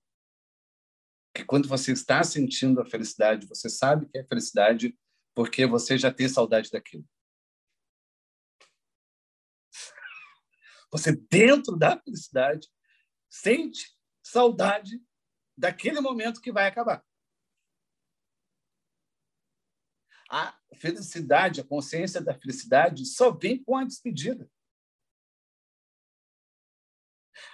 que 1.35 1.45
quando 1.45 1.69
você 1.69 1.93
está 1.93 2.23
sentindo 2.23 2.81
a 2.81 2.87
felicidade, 2.87 3.47
você 3.47 3.69
sabe 3.69 4.07
que 4.09 4.19
é 4.19 4.25
felicidade 4.25 4.97
porque 5.35 5.67
você 5.67 5.97
já 5.97 6.13
tem 6.13 6.29
saudade 6.29 6.71
daquilo. 6.71 7.09
Você, 10.91 11.17
dentro 11.17 11.77
da 11.77 11.99
felicidade, 11.99 12.69
sente 13.31 13.97
saudade 14.23 15.03
daquele 15.57 16.01
momento 16.01 16.41
que 16.41 16.53
vai 16.53 16.67
acabar. 16.67 17.05
A 20.29 20.59
felicidade, 20.77 21.61
a 21.61 21.65
consciência 21.65 22.21
da 22.21 22.39
felicidade 22.39 23.05
só 23.07 23.31
vem 23.31 23.63
com 23.63 23.77
a 23.77 23.85
despedida. 23.85 24.51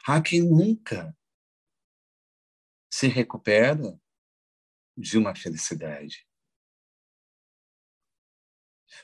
Há 0.07 0.21
quem 0.23 0.43
nunca 0.43 1.17
se 2.93 3.09
recupera 3.09 4.01
de 4.97 5.17
uma 5.17 5.35
felicidade. 5.35 6.28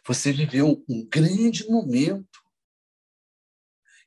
Você 0.06 0.32
viveu 0.32 0.84
um 0.88 1.06
grande 1.06 1.66
momento. 1.68 2.42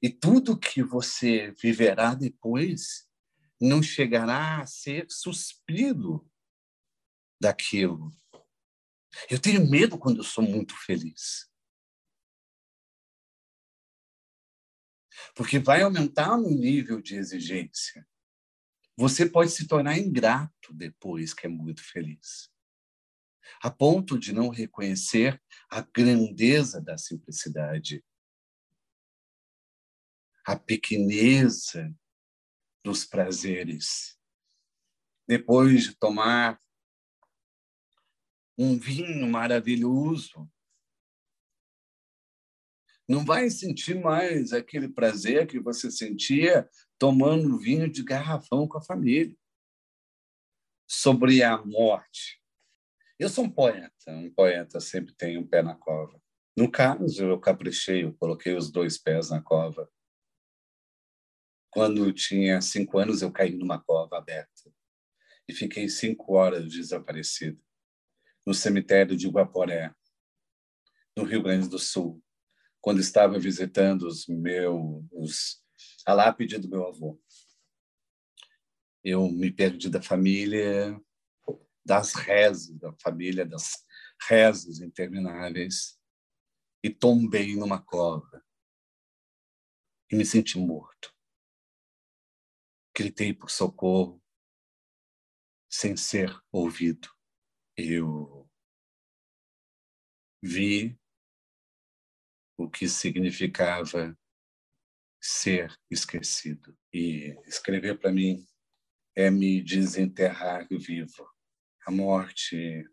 E 0.02 0.10
tudo 0.10 0.60
que 0.60 0.84
você 0.84 1.52
viverá 1.52 2.14
depois 2.14 3.08
não 3.60 3.82
chegará 3.82 4.62
a 4.62 4.68
ser 4.68 5.08
suspiro 5.10 6.30
daquilo. 7.42 8.12
Eu 9.30 9.40
tenho 9.40 9.68
medo 9.68 9.98
quando 9.98 10.18
eu 10.18 10.24
sou 10.24 10.44
muito 10.44 10.76
feliz. 10.86 11.50
Porque 15.36 15.58
vai 15.58 15.82
aumentar 15.82 16.38
no 16.38 16.50
nível 16.50 17.02
de 17.02 17.16
exigência. 17.16 18.08
Você 18.96 19.28
pode 19.28 19.52
se 19.52 19.68
tornar 19.68 19.98
ingrato 19.98 20.74
depois 20.74 21.34
que 21.34 21.48
é 21.48 21.50
muito 21.50 21.84
feliz 21.84 22.52
a 23.62 23.70
ponto 23.70 24.18
de 24.18 24.34
não 24.34 24.50
reconhecer 24.50 25.42
a 25.70 25.82
grandeza 25.82 26.82
da 26.82 26.98
simplicidade. 26.98 28.04
a 30.48 30.56
pequeneza 30.56 31.94
dos 32.82 33.04
prazeres. 33.04 34.18
Depois 35.28 35.84
de 35.84 35.96
tomar 35.98 36.58
um 38.58 38.80
vinho 38.80 39.28
maravilhoso, 39.28 40.50
não 43.06 43.26
vai 43.26 43.50
sentir 43.50 44.00
mais 44.00 44.54
aquele 44.54 44.88
prazer 44.88 45.48
que 45.48 45.60
você 45.60 45.92
sentia 45.92 46.70
tomando 46.98 47.60
vinho 47.60 47.92
de 47.92 48.02
garrafão 48.02 48.66
com 48.66 48.78
a 48.78 48.82
família. 48.82 49.36
Sobre 50.90 51.44
a 51.44 51.58
morte. 51.58 52.42
Eu 53.20 53.30
sou 53.30 53.46
um 53.46 53.50
poeta, 53.50 54.12
um 54.12 54.32
poeta 54.32 54.80
sempre 54.80 55.14
tem 55.16 55.40
um 55.40 55.48
pé 55.48 55.64
na 55.64 55.76
cova. 55.76 56.22
No 56.56 56.72
caso, 56.72 57.26
eu 57.26 57.40
caprichei, 57.40 58.04
eu 58.04 58.14
coloquei 58.14 58.54
os 58.54 58.72
dois 58.72 58.98
pés 58.98 59.32
na 59.32 59.42
cova. 59.42 59.90
Quando 61.72 62.06
eu 62.06 62.14
tinha 62.14 62.62
cinco 62.62 63.00
anos, 63.00 63.22
eu 63.22 63.32
caí 63.32 63.56
numa 63.56 63.82
cova 63.82 64.18
aberta 64.18 64.72
e 65.48 65.54
fiquei 65.54 65.90
cinco 65.90 66.34
horas 66.34 66.72
desaparecido 66.72 67.60
no 68.46 68.54
cemitério 68.54 69.16
de 69.16 69.28
Guaporé, 69.28 69.94
no 71.16 71.24
Rio 71.24 71.42
Grande 71.42 71.68
do 71.68 71.80
Sul, 71.80 72.24
quando 72.80 73.02
estava 73.02 73.40
visitando 73.40 74.04
os 74.04 74.28
meus 74.28 75.62
a 76.06 76.14
lápide 76.14 76.58
do 76.58 76.70
meu 76.70 76.88
avô. 76.88 77.20
Eu 79.04 79.28
me 79.30 79.52
perdi 79.52 79.90
da 79.90 80.02
família, 80.02 81.00
das 81.88 82.14
rezas 82.14 82.78
da 82.78 82.94
família, 83.02 83.46
das 83.46 83.86
rezas 84.28 84.82
intermináveis 84.82 85.98
e 86.84 86.90
tombei 86.90 87.56
numa 87.56 87.82
cova 87.82 88.46
e 90.12 90.16
me 90.16 90.26
senti 90.26 90.58
morto. 90.60 91.16
Gritei 92.94 93.34
por 93.34 93.50
socorro 93.50 94.22
sem 95.70 95.96
ser 95.96 96.30
ouvido. 96.52 97.10
Eu 97.78 98.50
vi 100.44 101.00
o 102.58 102.70
que 102.70 102.90
significava 102.90 104.18
ser 105.22 105.74
esquecido. 105.90 106.78
E 106.94 107.40
escrever 107.46 107.98
para 108.00 108.12
mim 108.12 108.46
é 109.16 109.30
me 109.30 109.62
desenterrar 109.62 110.68
vivo. 110.70 111.37
A 111.88 111.92
morte 111.92 112.84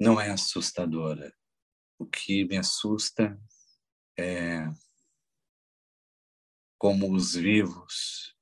não 0.00 0.20
é 0.20 0.32
assustadora. 0.32 1.32
O 1.96 2.04
que 2.04 2.44
me 2.44 2.56
assusta 2.56 3.40
é 4.18 4.64
como 6.76 7.14
os 7.14 7.34
vivos 7.36 8.36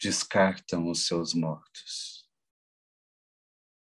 descartam 0.00 0.88
os 0.88 1.06
seus 1.06 1.34
mortos 1.34 2.26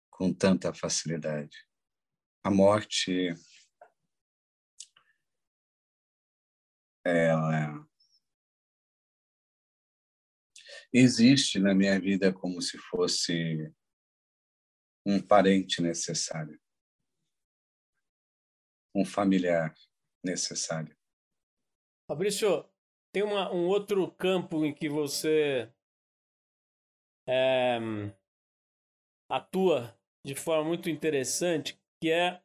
com 0.10 0.34
tanta 0.34 0.74
facilidade. 0.74 1.56
A 2.44 2.50
morte 2.50 3.32
ela 7.04 7.85
existe 10.98 11.60
na 11.60 11.74
minha 11.76 12.00
vida 12.00 12.34
como 12.34 12.62
se 12.62 12.78
fosse 12.78 13.72
um 15.06 15.20
parente 15.22 15.82
necessário 15.82 16.60
um 18.96 19.04
familiar 19.04 19.76
necessário. 20.24 20.96
Fabrício, 22.10 22.66
tem 23.14 23.24
uma, 23.24 23.52
um 23.54 23.68
outro 23.68 24.10
campo 24.12 24.64
em 24.64 24.74
que 24.74 24.88
você 24.88 25.70
é, 27.28 27.78
atua 29.30 30.00
de 30.26 30.34
forma 30.34 30.64
muito 30.64 30.90
interessante, 30.90 31.78
que 32.02 32.10
é 32.10 32.42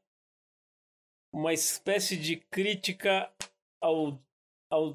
uma 1.33 1.53
espécie 1.53 2.17
de 2.17 2.37
crítica 2.37 3.33
ao, 3.81 4.21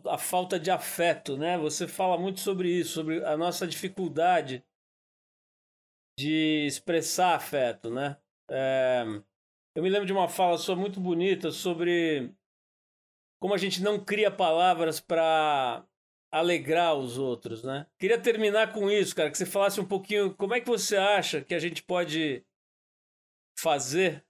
à 0.10 0.18
falta 0.18 0.60
de 0.60 0.72
afeto, 0.72 1.38
né? 1.38 1.58
Você 1.58 1.88
fala 1.88 2.18
muito 2.18 2.40
sobre 2.40 2.70
isso, 2.70 2.94
sobre 2.94 3.24
a 3.26 3.36
nossa 3.36 3.68
dificuldade 3.68 4.64
de 6.18 6.66
expressar 6.66 7.36
afeto, 7.36 7.90
né? 7.90 8.18
É, 8.50 9.04
eu 9.76 9.84
me 9.84 9.90
lembro 9.90 10.06
de 10.06 10.14
uma 10.14 10.30
fala 10.30 10.58
sua 10.58 10.76
muito 10.76 11.00
bonita 11.00 11.52
sobre 11.52 12.34
como 13.42 13.54
a 13.54 13.58
gente 13.58 13.82
não 13.82 14.04
cria 14.04 14.32
palavras 14.32 15.00
para 15.00 15.86
alegrar 16.32 16.96
os 16.96 17.18
outros, 17.18 17.64
né? 17.64 17.86
Queria 18.00 18.22
terminar 18.22 18.72
com 18.74 18.90
isso, 18.90 19.16
cara, 19.16 19.30
que 19.30 19.38
você 19.38 19.46
falasse 19.46 19.80
um 19.80 19.88
pouquinho 19.88 20.34
como 20.36 20.54
é 20.54 20.62
que 20.62 20.68
você 20.68 20.96
acha 20.96 21.42
que 21.42 21.54
a 21.54 21.60
gente 21.60 21.84
pode 21.84 22.46
fazer 23.60 24.26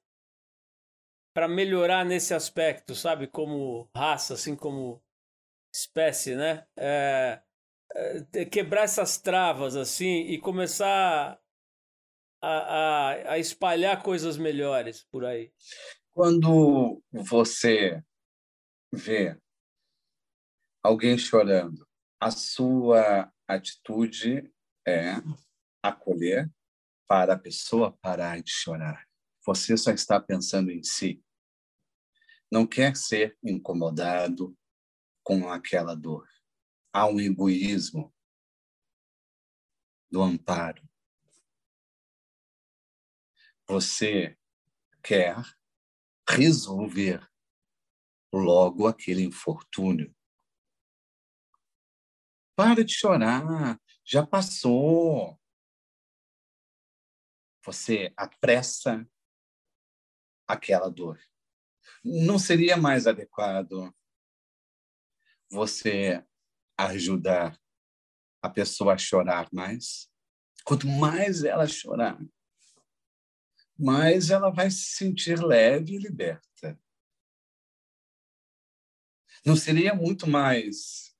para 1.35 1.47
melhorar 1.47 2.05
nesse 2.05 2.33
aspecto, 2.33 2.95
sabe? 2.95 3.27
Como 3.27 3.89
raça, 3.95 4.33
assim 4.33 4.55
como 4.55 5.03
espécie, 5.75 6.35
né? 6.35 6.65
É, 6.77 7.41
é, 8.33 8.45
quebrar 8.45 8.83
essas 8.83 9.17
travas, 9.17 9.75
assim, 9.75 10.21
e 10.27 10.39
começar 10.39 11.37
a, 12.41 12.49
a, 12.49 13.33
a 13.33 13.39
espalhar 13.39 14.01
coisas 14.01 14.37
melhores 14.37 15.03
por 15.11 15.25
aí? 15.25 15.51
Quando 16.13 17.03
você 17.11 18.01
vê 18.93 19.37
alguém 20.81 21.17
chorando, 21.17 21.85
a 22.21 22.31
sua 22.31 23.31
atitude 23.45 24.49
é 24.87 25.15
acolher 25.83 26.49
para 27.07 27.33
a 27.33 27.39
pessoa 27.39 27.97
parar 28.01 28.41
de 28.41 28.51
chorar. 28.51 29.05
Você 29.45 29.75
só 29.75 29.91
está 29.91 30.19
pensando 30.19 30.71
em 30.71 30.81
si. 30.81 31.21
Não 32.49 32.65
quer 32.65 32.95
ser 32.95 33.37
incomodado 33.43 34.55
com 35.25 35.49
aquela 35.49 35.93
dor. 35.93 36.25
Há 36.93 37.05
um 37.07 37.19
egoísmo 37.19 38.15
do 40.09 40.21
amparo 40.21 40.81
você 43.67 44.37
quer 45.03 45.35
resolver 46.29 47.27
logo 48.31 48.87
aquele 48.87 49.23
infortúnio. 49.23 50.15
Para 52.55 52.83
de 52.83 52.93
chorar, 52.93 53.79
já 54.03 54.25
passou. 54.25 55.39
Você 57.63 58.13
apressa 58.15 59.07
aquela 60.47 60.89
dor. 60.89 61.19
Não 62.03 62.37
seria 62.37 62.77
mais 62.77 63.07
adequado 63.07 63.93
você 65.55 66.23
ajudar 66.77 67.59
a 68.41 68.49
pessoa 68.49 68.93
a 68.93 68.97
chorar 68.97 69.47
mais? 69.51 70.11
Quanto 70.65 70.85
mais 70.87 71.43
ela 71.43 71.65
chorar, 71.65 72.19
mas 73.77 74.29
ela 74.29 74.49
vai 74.49 74.69
se 74.69 74.95
sentir 74.95 75.41
leve 75.41 75.95
e 75.95 75.97
liberta. 75.97 76.79
Não 79.45 79.55
seria 79.55 79.93
muito 79.93 80.27
mais 80.27 81.15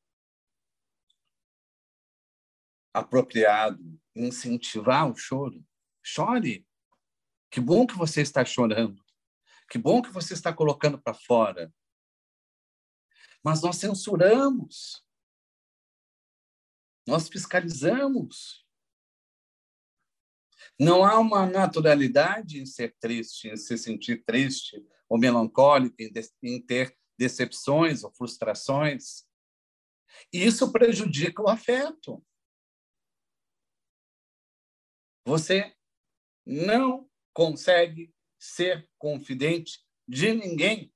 apropriado 2.94 4.00
incentivar 4.16 5.10
o 5.10 5.16
choro? 5.16 5.64
Chore. 6.04 6.68
Que 7.52 7.62
bom 7.62 7.86
que 7.86 7.96
você 7.96 8.22
está 8.22 8.44
chorando. 8.44 9.04
Que 9.70 9.78
bom 9.78 10.02
que 10.02 10.10
você 10.10 10.34
está 10.34 10.54
colocando 10.54 11.00
para 11.02 11.14
fora. 11.14 11.74
Mas 13.46 13.62
nós 13.62 13.76
censuramos. 13.76 15.06
Nós 17.08 17.30
fiscalizamos. 17.30 18.66
Não 20.80 21.06
há 21.06 21.20
uma 21.20 21.46
naturalidade 21.46 22.60
em 22.60 22.66
ser 22.66 22.96
triste, 23.00 23.50
em 23.50 23.56
se 23.56 23.78
sentir 23.78 24.26
triste 24.26 24.84
ou 25.08 25.20
melancólico, 25.20 25.96
em 26.42 26.60
ter 26.66 26.98
decepções 27.16 28.04
ou 28.04 28.12
frustrações. 28.12 29.28
Isso 30.34 30.72
prejudica 30.72 31.44
o 31.44 31.48
afeto. 31.48 32.26
Você 35.24 35.76
não 36.44 37.08
consegue 37.32 38.12
ser 38.40 38.90
confidente 38.98 39.86
de 40.08 40.34
ninguém. 40.34 40.95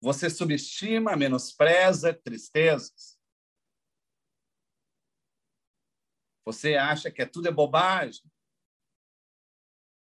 Você 0.00 0.28
subestima, 0.30 1.16
menospreza 1.16 2.14
tristezas. 2.14 3.18
Você 6.44 6.76
acha 6.76 7.10
que 7.10 7.22
é 7.22 7.26
tudo 7.26 7.48
é 7.48 7.52
bobagem. 7.52 8.30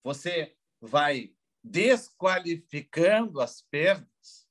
Você 0.03 0.57
vai 0.81 1.37
desqualificando 1.63 3.41
as 3.41 3.63
perdas. 3.63 4.49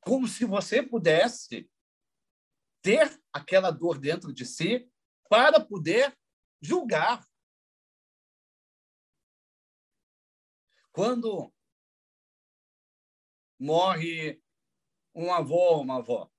como 0.00 0.28
se 0.28 0.44
você 0.44 0.80
pudesse 0.80 1.68
ter 2.80 3.20
aquela 3.32 3.72
dor 3.72 3.98
dentro 3.98 4.32
de 4.32 4.46
si 4.46 4.88
para 5.28 5.58
poder 5.58 6.16
julgar. 6.60 7.26
Quando 10.92 11.52
morre 13.58 14.40
um 15.14 15.32
avô 15.32 15.76
ou 15.76 15.82
uma 15.82 15.98
avó, 15.98 16.30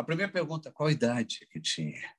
a 0.00 0.02
primeira 0.02 0.32
pergunta, 0.32 0.72
qual 0.72 0.90
idade 0.90 1.46
que 1.46 1.60
tinha? 1.60 2.16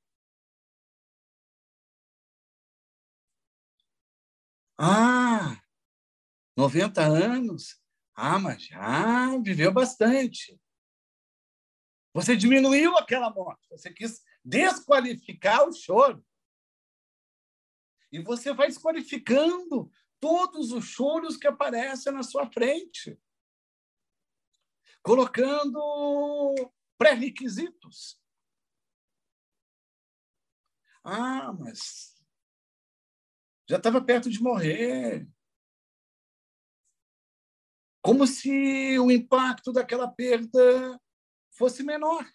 Ah, 4.78 5.60
90 6.56 7.02
anos? 7.02 7.82
Ah, 8.14 8.38
mas 8.38 8.64
já 8.68 9.36
viveu 9.40 9.74
bastante. 9.74 10.62
Você 12.14 12.38
diminuiu 12.38 12.96
aquela 12.98 13.32
morte, 13.32 13.68
você 13.68 13.92
quis 13.92 14.22
desqualificar 14.46 15.68
o 15.68 15.74
choro. 15.74 16.24
E 18.12 18.20
você 18.22 18.54
vai 18.54 18.68
desqualificando 18.68 19.92
todos 20.20 20.72
os 20.72 20.86
choros 20.86 21.36
que 21.36 21.48
aparecem 21.48 22.14
na 22.14 22.22
sua 22.22 22.46
frente, 22.46 23.20
colocando 25.02 26.54
pré-requisitos. 26.98 28.20
Ah, 31.04 31.52
mas 31.54 32.16
já 33.68 33.78
estava 33.78 34.04
perto 34.04 34.30
de 34.30 34.42
morrer. 34.42 35.28
Como 38.04 38.28
se 38.28 39.00
o 39.00 39.12
impacto 39.12 39.72
daquela 39.72 40.12
perda 40.12 41.00
fosse 41.52 41.84
menor. 41.84 42.30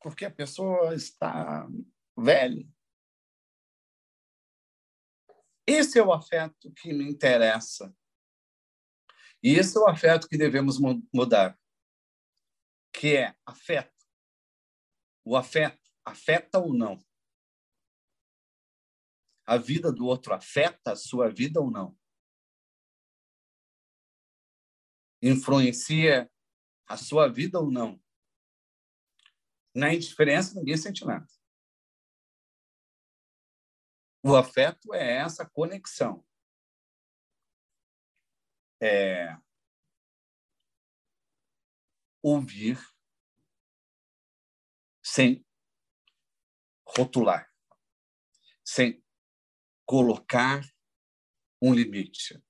Porque 0.00 0.24
a 0.24 0.30
pessoa 0.30 0.94
está 0.94 1.68
velha. 2.16 2.66
Esse 5.66 5.98
é 5.98 6.02
o 6.02 6.12
afeto 6.12 6.72
que 6.72 6.92
me 6.92 7.04
interessa. 7.04 7.94
E 9.46 9.50
esse 9.50 9.78
é 9.78 9.80
o 9.80 9.86
afeto 9.86 10.28
que 10.28 10.36
devemos 10.36 10.76
mudar, 11.14 11.56
que 12.92 13.16
é 13.16 13.36
afeto. 13.46 13.94
O 15.24 15.36
afeto 15.36 15.88
afeta 16.04 16.58
ou 16.58 16.74
não? 16.74 16.98
A 19.46 19.56
vida 19.56 19.92
do 19.92 20.04
outro 20.04 20.34
afeta 20.34 20.90
a 20.90 20.96
sua 20.96 21.30
vida 21.30 21.60
ou 21.60 21.70
não? 21.70 21.96
Influencia 25.22 26.28
a 26.84 26.96
sua 26.96 27.28
vida 27.28 27.60
ou 27.60 27.70
não? 27.70 28.02
Na 29.72 29.94
indiferença, 29.94 30.58
ninguém 30.58 30.76
sente 30.76 31.04
nada. 31.04 31.28
O 34.24 34.34
afeto 34.34 34.92
é 34.92 35.18
essa 35.18 35.48
conexão. 35.48 36.26
É 38.80 39.36
ouvir 42.22 42.78
sem 45.02 45.46
rotular, 46.84 47.48
sem 48.64 49.02
colocar 49.86 50.60
um 51.62 51.72
limite. 51.72 52.42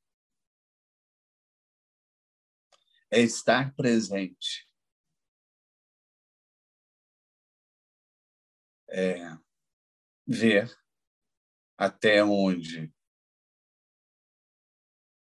É 3.10 3.20
estar 3.20 3.74
presente. 3.74 4.66
É 8.88 9.36
ver 10.26 10.74
até 11.76 12.24
onde 12.24 12.92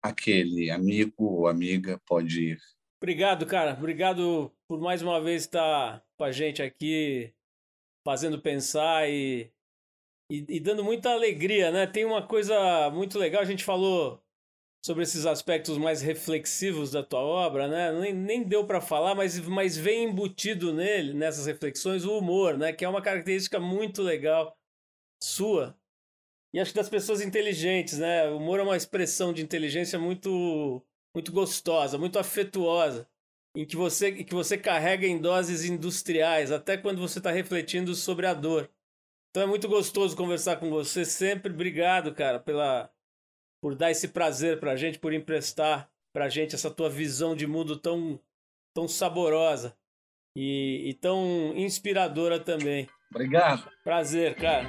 aquele 0.03 0.70
amigo 0.70 1.24
ou 1.24 1.46
amiga 1.46 2.01
pode 2.07 2.53
ir. 2.53 2.59
Obrigado, 3.03 3.46
cara. 3.46 3.72
Obrigado 3.72 4.53
por 4.68 4.80
mais 4.80 5.03
uma 5.03 5.20
vez 5.20 5.42
estar 5.42 6.05
com 6.18 6.24
a 6.24 6.32
gente 6.32 6.62
aqui, 6.62 7.32
fazendo 8.07 8.40
pensar 8.40 9.09
e, 9.09 9.51
e, 10.30 10.44
e, 10.48 10.61
dando 10.61 10.84
muita 10.84 11.11
alegria, 11.11 11.70
né? 11.70 11.86
Tem 11.86 12.05
uma 12.05 12.26
coisa 12.26 12.90
muito 12.90 13.18
legal, 13.18 13.40
a 13.40 13.46
gente 13.46 13.64
falou 13.64 14.22
sobre 14.84 15.03
esses 15.03 15.26
aspectos 15.26 15.76
mais 15.78 16.03
reflexivos 16.03 16.90
da 16.90 17.03
tua 17.03 17.20
obra, 17.20 17.68
né? 17.68 17.92
Nem, 17.92 18.12
nem 18.12 18.42
deu 18.42 18.66
para 18.66 18.80
falar, 18.80 19.14
mas, 19.14 19.38
mas 19.40 19.76
vem 19.76 20.05
embutido 20.05 20.72
nele, 20.72 21.14
nessas 21.14 21.46
reflexões, 21.46 22.05
o 22.05 22.18
humor, 22.18 22.59
né? 22.59 22.72
Que 22.72 22.84
é 22.84 22.88
uma 22.88 23.03
característica 23.03 23.59
muito 23.59 24.03
legal 24.03 24.55
sua 25.22 25.74
e 26.53 26.59
acho 26.59 26.72
que 26.72 26.78
das 26.78 26.88
pessoas 26.88 27.20
inteligentes, 27.20 27.98
né? 27.98 28.28
O 28.28 28.38
humor 28.38 28.59
é 28.59 28.62
uma 28.62 28.76
expressão 28.76 29.32
de 29.32 29.42
inteligência 29.42 29.98
muito 29.98 30.82
muito 31.14 31.32
gostosa, 31.32 31.98
muito 31.98 32.18
afetuosa, 32.18 33.09
em 33.57 33.64
que 33.64 33.76
você 33.76 34.12
que 34.24 34.34
você 34.34 34.57
carrega 34.59 35.07
em 35.07 35.20
doses 35.20 35.64
industriais, 35.64 36.51
até 36.51 36.76
quando 36.76 37.01
você 37.01 37.18
está 37.18 37.30
refletindo 37.30 37.94
sobre 37.94 38.26
a 38.26 38.34
dor. 38.34 38.70
Então 39.30 39.44
é 39.44 39.46
muito 39.46 39.68
gostoso 39.68 40.16
conversar 40.16 40.57
com 40.57 40.70
você 40.70 41.05
sempre. 41.05 41.53
Obrigado, 41.53 42.12
cara, 42.12 42.40
pela 42.40 42.90
por 43.62 43.74
dar 43.74 43.90
esse 43.90 44.09
prazer 44.09 44.59
pra 44.59 44.76
gente, 44.76 44.98
por 44.98 45.12
emprestar 45.12 45.90
pra 46.12 46.28
gente 46.28 46.55
essa 46.55 46.70
tua 46.70 46.90
visão 46.90 47.36
de 47.36 47.46
mundo 47.46 47.76
tão 47.76 48.20
tão 48.74 48.88
saborosa 48.88 49.76
e, 50.36 50.90
e 50.90 50.94
tão 50.94 51.53
inspiradora 51.57 52.40
também. 52.40 52.88
Obrigado. 53.11 53.68
Prazer, 53.84 54.36
cara. 54.36 54.68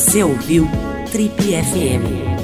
Você 0.00 0.24
ouviu 0.24 0.66
Trip 1.12 1.34
FM. 1.36 2.39